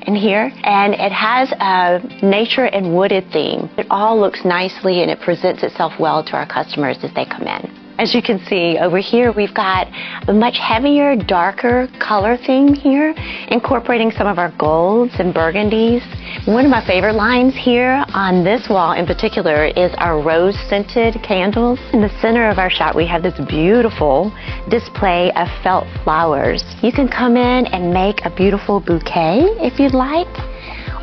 and 0.07 0.17
here, 0.17 0.51
and 0.65 0.95
it 0.95 1.13
has 1.13 1.53
a 1.61 2.01
nature 2.25 2.65
and 2.65 2.97
wooded 2.97 3.31
theme. 3.31 3.69
It 3.77 3.87
all 3.91 4.19
looks 4.19 4.47
nicely 4.47 5.03
and 5.03 5.11
it 5.11 5.21
presents 5.21 5.63
itself 5.63 5.93
well 6.01 6.25
to 6.25 6.33
our 6.33 6.47
customers 6.47 6.97
as 7.03 7.13
they 7.15 7.27
come 7.27 7.43
in. 7.43 7.82
As 7.99 8.15
you 8.15 8.23
can 8.23 8.41
see 8.47 8.79
over 8.79 8.99
here, 8.99 9.33
we've 9.33 9.55
got 9.55 9.87
a 10.27 10.33
much 10.33 10.57
heavier, 10.59 11.15
darker 11.15 11.89
color 12.01 12.37
theme 12.37 12.75
here, 12.75 13.15
incorporating 13.49 14.11
some 14.11 14.27
of 14.27 14.39
our 14.39 14.53
golds 14.59 15.13
and 15.19 15.35
burgundies. 15.35 16.03
One 16.47 16.65
of 16.65 16.71
my 16.71 16.85
favorite 16.85 17.15
lines 17.15 17.55
here 17.55 18.05
on 18.15 18.43
this 18.45 18.69
wall 18.69 18.93
in 18.93 19.07
particular 19.07 19.67
is 19.67 19.93
our 19.99 20.21
rose 20.21 20.59
scented 20.69 21.23
candles. 21.23 21.79
In 21.93 22.01
the 22.01 22.11
center 22.21 22.49
of 22.49 22.59
our 22.59 22.71
shop, 22.71 22.97
we 22.97 23.07
have 23.07 23.23
this 23.23 23.39
beautiful 23.47 24.33
display 24.69 25.31
of 25.37 25.49
felt 25.63 25.87
flowers. 26.03 26.65
You 26.83 26.93
can 26.93 27.09
come 27.09 27.37
in 27.37 27.67
and 27.67 27.93
make 27.93 28.25
a 28.25 28.35
beautiful 28.35 28.81
bouquet 28.81 29.45
if 29.61 29.79
you'd 29.79 29.95
like, 29.95 30.33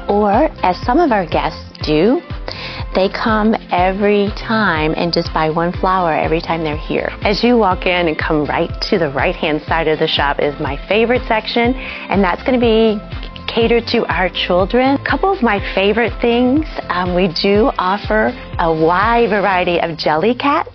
or 0.09 0.49
as 0.63 0.75
some 0.85 0.99
of 0.99 1.11
our 1.11 1.25
guests 1.25 1.63
do, 1.85 2.19
they 2.99 3.07
come 3.07 3.55
every 3.71 4.27
time 4.35 4.93
and 4.97 5.13
just 5.13 5.33
buy 5.33 5.49
one 5.49 5.71
flower 5.71 6.11
every 6.11 6.41
time 6.41 6.65
they're 6.65 6.75
here. 6.75 7.09
As 7.21 7.41
you 7.45 7.57
walk 7.57 7.85
in 7.85 8.09
and 8.09 8.19
come 8.19 8.43
right 8.43 8.69
to 8.89 8.99
the 8.99 9.09
right 9.11 9.35
hand 9.35 9.61
side 9.61 9.87
of 9.87 9.99
the 9.99 10.07
shop 10.07 10.41
is 10.41 10.53
my 10.59 10.75
favorite 10.89 11.25
section, 11.25 11.75
and 11.75 12.21
that's 12.21 12.43
going 12.43 12.59
to 12.59 12.65
be 12.65 12.99
catered 13.47 13.87
to 13.87 14.05
our 14.13 14.27
children. 14.27 14.99
A 14.99 15.05
couple 15.05 15.31
of 15.31 15.41
my 15.41 15.61
favorite 15.73 16.11
things 16.19 16.65
um, 16.89 17.15
we 17.15 17.29
do 17.41 17.71
offer 17.77 18.37
a 18.59 18.73
wide 18.73 19.29
variety 19.29 19.79
of 19.79 19.91
Jellycat. 19.91 20.67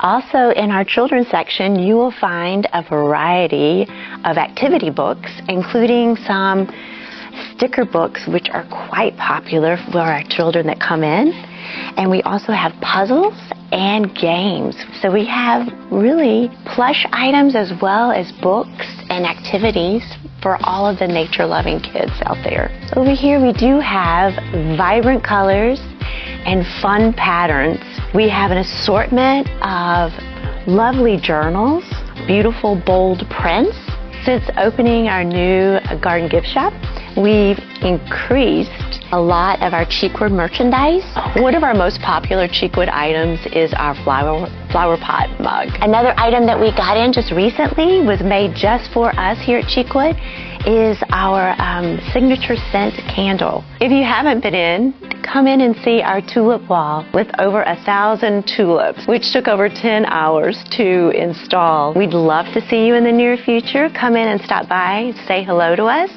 Also, 0.00 0.50
in 0.50 0.72
our 0.72 0.84
children's 0.84 1.28
section, 1.28 1.78
you 1.78 1.94
will 1.94 2.10
find 2.20 2.66
a 2.72 2.82
variety 2.82 3.86
of 4.24 4.38
activity 4.38 4.90
books, 4.90 5.30
including 5.48 6.16
some 6.16 6.66
sticker 7.56 7.84
books, 7.84 8.26
which 8.26 8.48
are 8.50 8.66
quite 8.88 9.16
popular 9.16 9.76
for 9.92 10.00
our 10.00 10.22
children 10.28 10.66
that 10.66 10.80
come 10.80 11.02
in. 11.02 11.32
And 11.96 12.10
we 12.10 12.22
also 12.22 12.52
have 12.52 12.72
puzzles 12.80 13.34
and 13.72 14.14
games. 14.14 14.76
So 15.00 15.12
we 15.12 15.26
have 15.26 15.66
really 15.90 16.50
plush 16.66 17.06
items 17.12 17.56
as 17.56 17.72
well 17.80 18.12
as 18.12 18.30
books 18.42 18.86
and 19.10 19.26
activities 19.26 20.02
for 20.42 20.58
all 20.62 20.86
of 20.86 20.98
the 20.98 21.06
nature 21.08 21.46
loving 21.46 21.80
kids 21.80 22.12
out 22.26 22.38
there. 22.44 22.70
Over 22.96 23.12
here, 23.12 23.40
we 23.40 23.52
do 23.52 23.80
have 23.80 24.34
vibrant 24.76 25.24
colors 25.24 25.80
and 26.46 26.64
fun 26.82 27.12
patterns. 27.14 27.80
We 28.14 28.28
have 28.28 28.50
an 28.50 28.58
assortment 28.58 29.48
of 29.62 30.12
lovely 30.68 31.18
journals, 31.18 31.84
beautiful 32.26 32.80
bold 32.86 33.24
prints. 33.30 33.76
Since 34.24 34.44
opening 34.56 35.08
our 35.08 35.22
new 35.22 35.78
garden 36.00 36.30
gift 36.30 36.46
shop, 36.46 36.72
we've 37.14 37.58
increased 37.82 38.72
a 39.14 39.20
lot 39.20 39.62
of 39.62 39.72
our 39.72 39.86
Cheekwood 39.86 40.32
merchandise. 40.32 41.06
One 41.40 41.54
of 41.54 41.62
our 41.62 41.72
most 41.72 42.00
popular 42.00 42.48
Cheekwood 42.48 42.88
items 42.88 43.38
is 43.54 43.72
our 43.74 43.94
flower 44.02 44.50
flower 44.72 44.96
pot 44.96 45.30
mug. 45.38 45.68
Another 45.80 46.12
item 46.18 46.46
that 46.46 46.58
we 46.58 46.74
got 46.74 46.96
in 46.96 47.12
just 47.12 47.30
recently 47.30 48.02
was 48.02 48.20
made 48.22 48.56
just 48.56 48.90
for 48.92 49.14
us 49.14 49.38
here 49.38 49.58
at 49.58 49.66
Cheekwood 49.70 50.18
is 50.66 50.98
our 51.10 51.54
um, 51.62 52.00
signature 52.12 52.56
scent 52.72 52.94
candle. 53.06 53.62
If 53.80 53.92
you 53.92 54.02
haven't 54.02 54.42
been 54.42 54.54
in, 54.54 54.92
come 55.22 55.46
in 55.46 55.60
and 55.60 55.76
see 55.84 56.02
our 56.02 56.20
tulip 56.20 56.68
wall 56.68 57.06
with 57.14 57.28
over 57.38 57.62
a 57.62 57.76
thousand 57.84 58.50
tulips, 58.50 59.06
which 59.06 59.32
took 59.32 59.46
over 59.46 59.68
10 59.68 60.06
hours 60.06 60.58
to 60.72 61.10
install. 61.10 61.94
We'd 61.94 62.14
love 62.14 62.46
to 62.54 62.60
see 62.68 62.84
you 62.84 62.94
in 62.94 63.04
the 63.04 63.12
near 63.12 63.36
future. 63.36 63.88
Come 63.90 64.16
in 64.16 64.26
and 64.26 64.40
stop 64.40 64.68
by, 64.68 65.12
say 65.28 65.44
hello 65.44 65.76
to 65.76 65.84
us. 65.84 66.10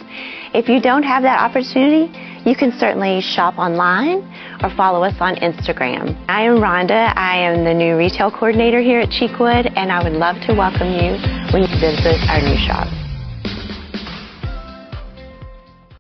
If 0.56 0.68
you 0.68 0.82
don't 0.82 1.04
have 1.04 1.22
that 1.24 1.40
opportunity, 1.40 2.10
you 2.48 2.56
can 2.56 2.72
certainly 2.80 3.20
shop 3.20 3.58
online 3.58 4.24
or 4.64 4.70
follow 4.78 5.04
us 5.04 5.16
on 5.20 5.36
Instagram. 5.36 6.16
I 6.30 6.44
am 6.44 6.56
Rhonda. 6.56 7.14
I 7.18 7.38
am 7.40 7.66
the 7.66 7.74
new 7.74 7.98
retail 7.98 8.32
coordinator 8.32 8.80
here 8.80 9.02
at 9.02 9.10
Cheekwood, 9.10 9.74
and 9.76 9.92
I 9.92 10.02
would 10.02 10.14
love 10.14 10.38
to 10.48 10.54
welcome 10.54 10.88
you 10.88 11.20
when 11.52 11.64
you 11.64 11.68
visit 11.80 12.16
our 12.30 12.40
new 12.40 12.56
shop. 12.66 12.88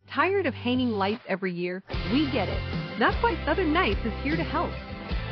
Tired 0.10 0.46
of 0.46 0.54
hanging 0.54 0.92
lights 0.92 1.22
every 1.28 1.52
year? 1.52 1.84
We 2.14 2.32
get 2.32 2.48
it. 2.48 2.60
That's 2.98 3.22
why 3.22 3.38
Southern 3.46 3.74
Nights 3.74 4.00
is 4.06 4.14
here 4.24 4.38
to 4.38 4.44
help. 4.44 4.72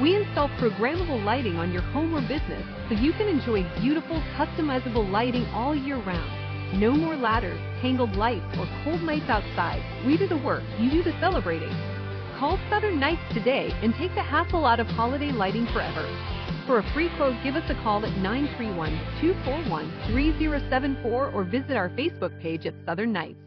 We 0.02 0.18
install 0.18 0.50
programmable 0.60 1.24
lighting 1.24 1.56
on 1.56 1.72
your 1.72 1.82
home 1.82 2.14
or 2.14 2.22
business 2.22 2.64
so 2.90 2.96
you 2.96 3.14
can 3.14 3.30
enjoy 3.30 3.64
beautiful, 3.80 4.22
customizable 4.36 5.10
lighting 5.10 5.46
all 5.54 5.74
year 5.74 5.98
round. 6.04 6.45
No 6.78 6.92
more 6.92 7.16
ladders, 7.16 7.60
tangled 7.82 8.18
lights, 8.18 8.44
or 8.60 8.68
cold 8.84 9.02
nights 9.02 9.30
outside. 9.30 9.82
We 10.06 10.18
do 10.18 10.28
the 10.28 10.36
work, 10.36 10.64
you 10.78 10.92
do 10.92 11.04
the 11.04 11.18
celebrating. 11.22 11.72
Call 12.38 12.60
Southern 12.70 13.00
Nights 13.00 13.22
today 13.34 13.72
and 13.82 13.96
take 13.96 14.14
the 14.14 14.22
hassle 14.22 14.66
out 14.66 14.82
of 14.82 14.88
holiday 14.88 15.32
lighting 15.32 15.68
forever. 15.68 16.06
For 16.68 16.80
a 16.80 16.94
free 16.94 17.10
quote, 17.16 17.42
give 17.46 17.56
us 17.56 17.70
a 17.70 17.82
call 17.82 18.06
at 18.06 18.18
931 18.18 18.92
241 19.22 20.12
3074 20.12 21.32
or 21.32 21.44
visit 21.46 21.78
our 21.78 21.88
Facebook 21.92 22.38
page 22.42 22.66
at 22.66 22.74
Southern 22.86 23.14
Nights. 23.14 23.45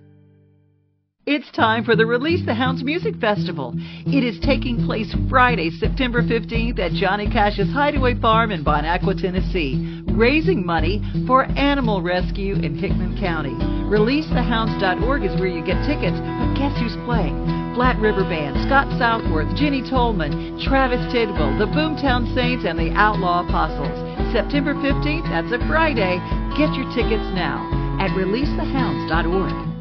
It's 1.28 1.52
time 1.52 1.84
for 1.84 1.94
the 1.94 2.06
Release 2.06 2.40
the 2.46 2.54
Hounds 2.54 2.82
Music 2.82 3.12
Festival. 3.20 3.74
It 4.08 4.24
is 4.24 4.40
taking 4.40 4.86
place 4.88 5.12
Friday, 5.28 5.68
September 5.68 6.22
15th 6.22 6.78
at 6.78 6.96
Johnny 6.96 7.28
Cash's 7.28 7.68
Hideaway 7.68 8.16
Farm 8.18 8.50
in 8.50 8.64
Bon 8.64 8.86
Aqua, 8.86 9.12
Tennessee, 9.14 10.00
raising 10.08 10.64
money 10.64 11.04
for 11.26 11.44
animal 11.52 12.00
rescue 12.00 12.54
in 12.54 12.80
Hickman 12.80 13.20
County. 13.20 13.52
ReleaseTheHounds.org 13.92 15.22
is 15.22 15.36
where 15.36 15.52
you 15.52 15.60
get 15.60 15.84
tickets, 15.84 16.16
but 16.16 16.56
guess 16.56 16.72
who's 16.80 16.96
playing? 17.04 17.36
Flat 17.76 18.00
River 18.00 18.24
Band, 18.24 18.56
Scott 18.64 18.88
Southworth, 18.96 19.54
Jenny 19.54 19.84
Tolman, 19.84 20.56
Travis 20.64 21.12
Tidwell, 21.12 21.60
the 21.60 21.68
Boomtown 21.68 22.24
Saints, 22.32 22.64
and 22.64 22.78
the 22.78 22.88
Outlaw 22.96 23.44
Apostles. 23.44 23.92
September 24.32 24.72
15th, 24.80 25.28
that's 25.28 25.52
a 25.52 25.60
Friday. 25.68 26.16
Get 26.56 26.72
your 26.72 26.88
tickets 26.96 27.28
now 27.36 27.68
at 28.00 28.16
ReleaseTheHounds.org. 28.16 29.77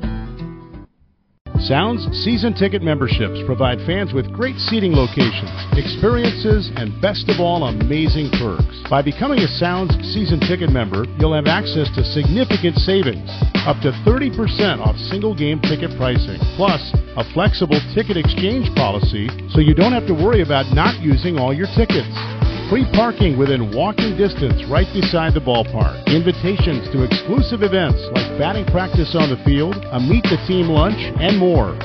Sounds 1.68 2.08
season 2.24 2.54
ticket 2.54 2.82
memberships 2.82 3.44
provide 3.46 3.80
fans 3.86 4.14
with 4.14 4.32
great 4.32 4.56
seating 4.56 4.94
locations, 4.94 5.52
experiences, 5.76 6.72
and 6.78 6.96
best 7.02 7.28
of 7.28 7.42
all, 7.42 7.68
amazing 7.68 8.32
perks. 8.40 8.72
By 8.90 9.02
becoming 9.02 9.40
a 9.40 9.50
Sounds 9.60 9.92
season 10.16 10.40
ticket 10.40 10.72
member, 10.72 11.04
you'll 11.20 11.36
have 11.36 11.48
access 11.48 11.92
to 12.00 12.06
significant 12.08 12.78
savings, 12.78 13.28
up 13.68 13.76
to 13.84 13.92
30% 14.08 14.80
off 14.80 14.96
single 15.12 15.36
game 15.36 15.60
ticket 15.60 15.92
pricing, 16.00 16.40
plus 16.56 16.80
a 17.20 17.28
flexible 17.34 17.82
ticket 17.94 18.16
exchange 18.16 18.74
policy 18.80 19.28
so 19.52 19.60
you 19.60 19.76
don't 19.76 19.92
have 19.92 20.08
to 20.08 20.14
worry 20.14 20.42
about 20.42 20.72
not 20.72 21.02
using 21.04 21.38
all 21.38 21.54
your 21.54 21.68
tickets. 21.76 22.37
Free 22.70 22.84
parking 22.92 23.38
within 23.38 23.72
walking 23.72 24.18
distance 24.18 24.60
right 24.68 24.88
beside 24.92 25.34
the 25.34 25.40
ballpark. 25.40 26.04
Invitations 26.12 26.92
to 26.92 27.08
exclusive 27.08 27.64
events 27.64 27.96
like 28.12 28.28
batting 28.38 28.66
practice 28.68 29.16
on 29.16 29.32
the 29.32 29.40
field, 29.48 29.80
a 29.96 30.00
meet 30.04 30.28
the 30.28 30.36
team 30.52 30.68
lunch, 30.68 31.00
and 31.00 31.40
more. 31.40 31.80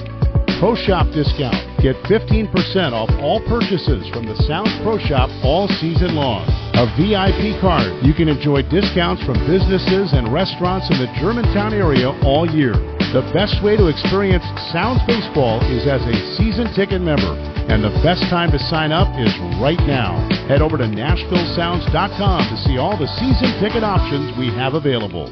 Pro 0.59 0.75
Shop 0.75 1.07
discount. 1.15 1.55
Get 1.79 1.95
15% 2.11 2.51
off 2.91 3.11
all 3.23 3.39
purchases 3.47 4.11
from 4.11 4.27
the 4.27 4.35
Sounds 4.43 4.75
Pro 4.83 4.99
Shop 4.99 5.31
all 5.47 5.71
season 5.79 6.19
long. 6.19 6.51
A 6.75 6.91
VIP 6.99 7.63
card. 7.63 8.03
You 8.03 8.15
can 8.15 8.27
enjoy 8.27 8.67
discounts 8.67 9.23
from 9.23 9.39
businesses 9.47 10.15
and 10.15 10.35
restaurants 10.35 10.91
in 10.91 10.99
the 10.99 11.07
Germantown 11.23 11.75
area 11.75 12.11
all 12.27 12.43
year. 12.43 12.75
The 13.13 13.21
best 13.37 13.63
way 13.63 13.77
to 13.77 13.89
experience 13.89 14.43
Sounds 14.73 15.05
Baseball 15.07 15.61
is 15.69 15.85
as 15.85 16.01
a 16.01 16.17
season 16.41 16.73
ticket 16.73 17.03
member. 17.03 17.37
And 17.69 17.85
the 17.85 17.93
best 18.01 18.25
time 18.33 18.51
to 18.53 18.59
sign 18.59 18.91
up 18.91 19.05
is 19.21 19.29
right 19.61 19.77
now. 19.85 20.17
Head 20.49 20.63
over 20.63 20.79
to 20.79 20.85
NashvilleSounds.com 20.85 22.49
to 22.49 22.57
see 22.65 22.79
all 22.79 22.97
the 22.97 23.07
season 23.21 23.53
ticket 23.61 23.85
options 23.85 24.33
we 24.39 24.49
have 24.57 24.73
available. 24.73 25.29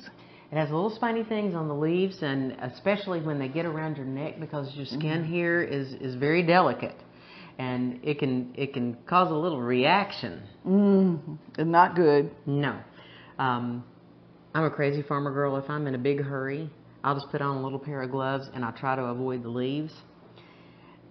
It 0.50 0.56
has 0.56 0.70
little 0.70 0.90
spiny 0.90 1.24
things 1.24 1.54
on 1.54 1.68
the 1.68 1.74
leaves, 1.74 2.22
and 2.22 2.52
especially 2.60 3.20
when 3.20 3.38
they 3.38 3.48
get 3.48 3.64
around 3.64 3.96
your 3.96 4.04
neck, 4.06 4.38
because 4.38 4.74
your 4.76 4.84
skin 4.86 5.22
Mm-hmm. 5.22 5.32
here 5.32 5.62
is 5.62 5.94
is 5.94 6.14
very 6.16 6.42
delicate, 6.42 6.96
and 7.58 7.98
it 8.02 8.18
can 8.18 8.52
it 8.54 8.72
can 8.74 8.96
cause 9.06 9.30
a 9.30 9.34
little 9.34 9.60
reaction. 9.62 10.42
Mm, 10.66 11.38
it's 11.58 11.66
not 11.68 11.96
good. 11.96 12.30
No, 12.46 12.78
um, 13.38 13.82
I'm 14.54 14.64
a 14.64 14.70
crazy 14.70 15.02
farmer 15.02 15.32
girl. 15.32 15.56
If 15.56 15.70
I'm 15.70 15.86
in 15.86 15.94
a 15.94 15.98
big 15.98 16.20
hurry, 16.22 16.68
I'll 17.02 17.14
just 17.14 17.30
put 17.30 17.40
on 17.40 17.56
a 17.56 17.62
little 17.62 17.78
pair 17.78 18.02
of 18.02 18.10
gloves 18.10 18.50
and 18.54 18.64
I 18.64 18.70
try 18.72 18.94
to 18.96 19.04
avoid 19.04 19.42
the 19.42 19.48
leaves. 19.48 19.94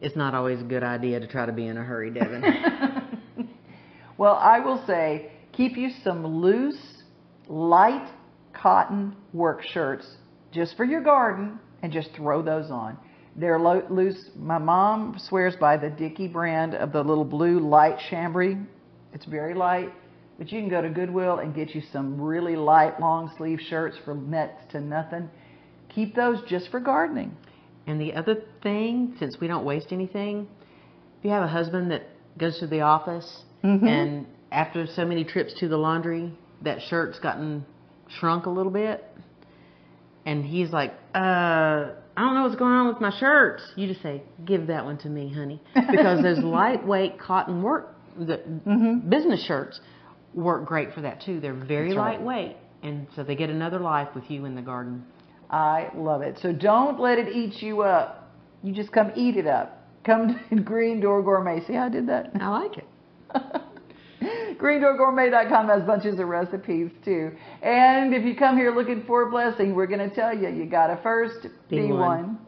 It's 0.01 0.15
not 0.15 0.33
always 0.35 0.59
a 0.61 0.63
good 0.63 0.83
idea 0.83 1.19
to 1.19 1.27
try 1.27 1.45
to 1.45 1.51
be 1.51 1.67
in 1.67 1.77
a 1.77 1.83
hurry, 1.83 2.11
Devon. 2.11 2.43
Well, 4.17 4.35
I 4.35 4.59
will 4.59 4.83
say, 4.85 5.31
keep 5.51 5.77
you 5.77 5.89
some 6.03 6.25
loose, 6.25 6.90
light 7.51 8.07
cotton 8.53 9.15
work 9.33 9.61
shirts 9.63 10.07
just 10.51 10.75
for 10.77 10.85
your 10.85 11.01
garden 11.01 11.59
and 11.83 11.91
just 11.91 12.09
throw 12.15 12.41
those 12.41 12.71
on. 12.71 12.97
They're 13.35 13.59
lo- 13.59 13.85
loose. 13.89 14.29
My 14.37 14.57
mom 14.57 15.15
swears 15.17 15.55
by 15.55 15.77
the 15.77 15.89
Dickey 15.89 16.27
brand 16.27 16.75
of 16.75 16.91
the 16.91 17.03
little 17.03 17.25
blue 17.25 17.59
light 17.59 17.97
chambray. 18.09 18.57
It's 19.13 19.25
very 19.25 19.53
light, 19.53 19.91
but 20.37 20.51
you 20.51 20.59
can 20.61 20.69
go 20.69 20.81
to 20.81 20.89
Goodwill 20.89 21.39
and 21.39 21.53
get 21.53 21.73
you 21.75 21.81
some 21.91 22.19
really 22.19 22.55
light 22.55 22.99
long 22.99 23.31
sleeve 23.37 23.59
shirts 23.59 23.97
for 24.05 24.15
next 24.15 24.69
to 24.71 24.81
nothing. 24.81 25.29
Keep 25.89 26.15
those 26.15 26.41
just 26.47 26.69
for 26.71 26.79
gardening. 26.79 27.35
And 27.87 27.99
the 27.99 28.13
other 28.13 28.35
thing, 28.61 29.15
since 29.19 29.39
we 29.41 29.47
don't 29.47 29.65
waste 29.65 29.91
anything, 29.91 30.47
if 31.19 31.25
you 31.25 31.31
have 31.31 31.43
a 31.43 31.47
husband 31.47 31.91
that 31.91 32.03
goes 32.37 32.59
to 32.59 32.67
the 32.67 32.81
office 32.81 33.43
Mhm. 33.63 33.87
and 33.87 34.25
after 34.51 34.85
so 34.85 35.05
many 35.05 35.23
trips 35.23 35.53
to 35.55 35.67
the 35.67 35.77
laundry, 35.77 36.31
that 36.63 36.79
shirt's 36.89 37.19
gotten 37.19 37.65
shrunk 38.19 38.45
a 38.45 38.49
little 38.49 38.71
bit, 38.71 39.03
and 40.25 40.45
he's 40.45 40.71
like, 40.71 40.91
uh, 41.15 41.17
I 41.17 41.93
don't 42.17 42.35
know 42.35 42.43
what's 42.43 42.55
going 42.55 42.73
on 42.73 42.87
with 42.87 43.01
my 43.01 43.11
shirts. 43.19 43.63
You 43.75 43.87
just 43.87 44.01
say, 44.01 44.21
give 44.45 44.67
that 44.67 44.85
one 44.85 44.97
to 44.99 45.09
me, 45.09 45.33
honey. 45.33 45.61
Because 45.89 46.21
those 46.21 46.39
lightweight 46.43 47.19
cotton 47.19 47.61
work, 47.63 47.95
the 48.17 48.37
Mm-hmm. 48.37 49.09
business 49.09 49.43
shirts 49.45 49.79
work 50.33 50.65
great 50.65 50.93
for 50.93 51.01
that 51.01 51.21
too. 51.21 51.39
They're 51.39 51.53
very 51.53 51.87
That's 51.89 51.97
right. 51.97 52.17
lightweight, 52.19 52.57
and 52.83 53.07
so 53.15 53.23
they 53.23 53.35
get 53.35 53.49
another 53.49 53.79
life 53.79 54.09
with 54.13 54.29
you 54.29 54.45
in 54.45 54.55
the 54.55 54.61
garden. 54.61 55.05
I 55.49 55.89
love 55.95 56.21
it. 56.21 56.37
So 56.41 56.51
don't 56.53 56.99
let 56.99 57.17
it 57.17 57.35
eat 57.35 57.61
you 57.61 57.81
up. 57.81 58.29
You 58.63 58.73
just 58.73 58.91
come 58.91 59.11
eat 59.15 59.37
it 59.37 59.47
up. 59.47 59.77
Come 60.05 60.39
to 60.49 60.55
Green 60.61 60.99
Door 61.01 61.23
Gourmet. 61.23 61.61
See 61.65 61.73
how 61.73 61.85
I 61.85 61.89
did 61.89 62.07
that? 62.07 62.31
I 62.39 62.47
like 62.49 62.77
it. 62.77 62.87
GreenDoorGourmet.com 64.61 65.67
has 65.69 65.83
bunches 65.83 66.19
of 66.19 66.27
recipes 66.27 66.91
too. 67.03 67.31
And 67.63 68.13
if 68.13 68.23
you 68.23 68.35
come 68.35 68.57
here 68.57 68.73
looking 68.73 69.03
for 69.05 69.23
a 69.23 69.31
blessing, 69.31 69.73
we're 69.73 69.87
going 69.87 70.07
to 70.07 70.15
tell 70.15 70.37
you 70.37 70.49
you 70.49 70.65
got 70.65 70.87
to 70.87 70.97
first 71.01 71.47
Be 71.69 71.81
be 71.81 71.87
one. 71.87 71.99
one. 71.99 72.39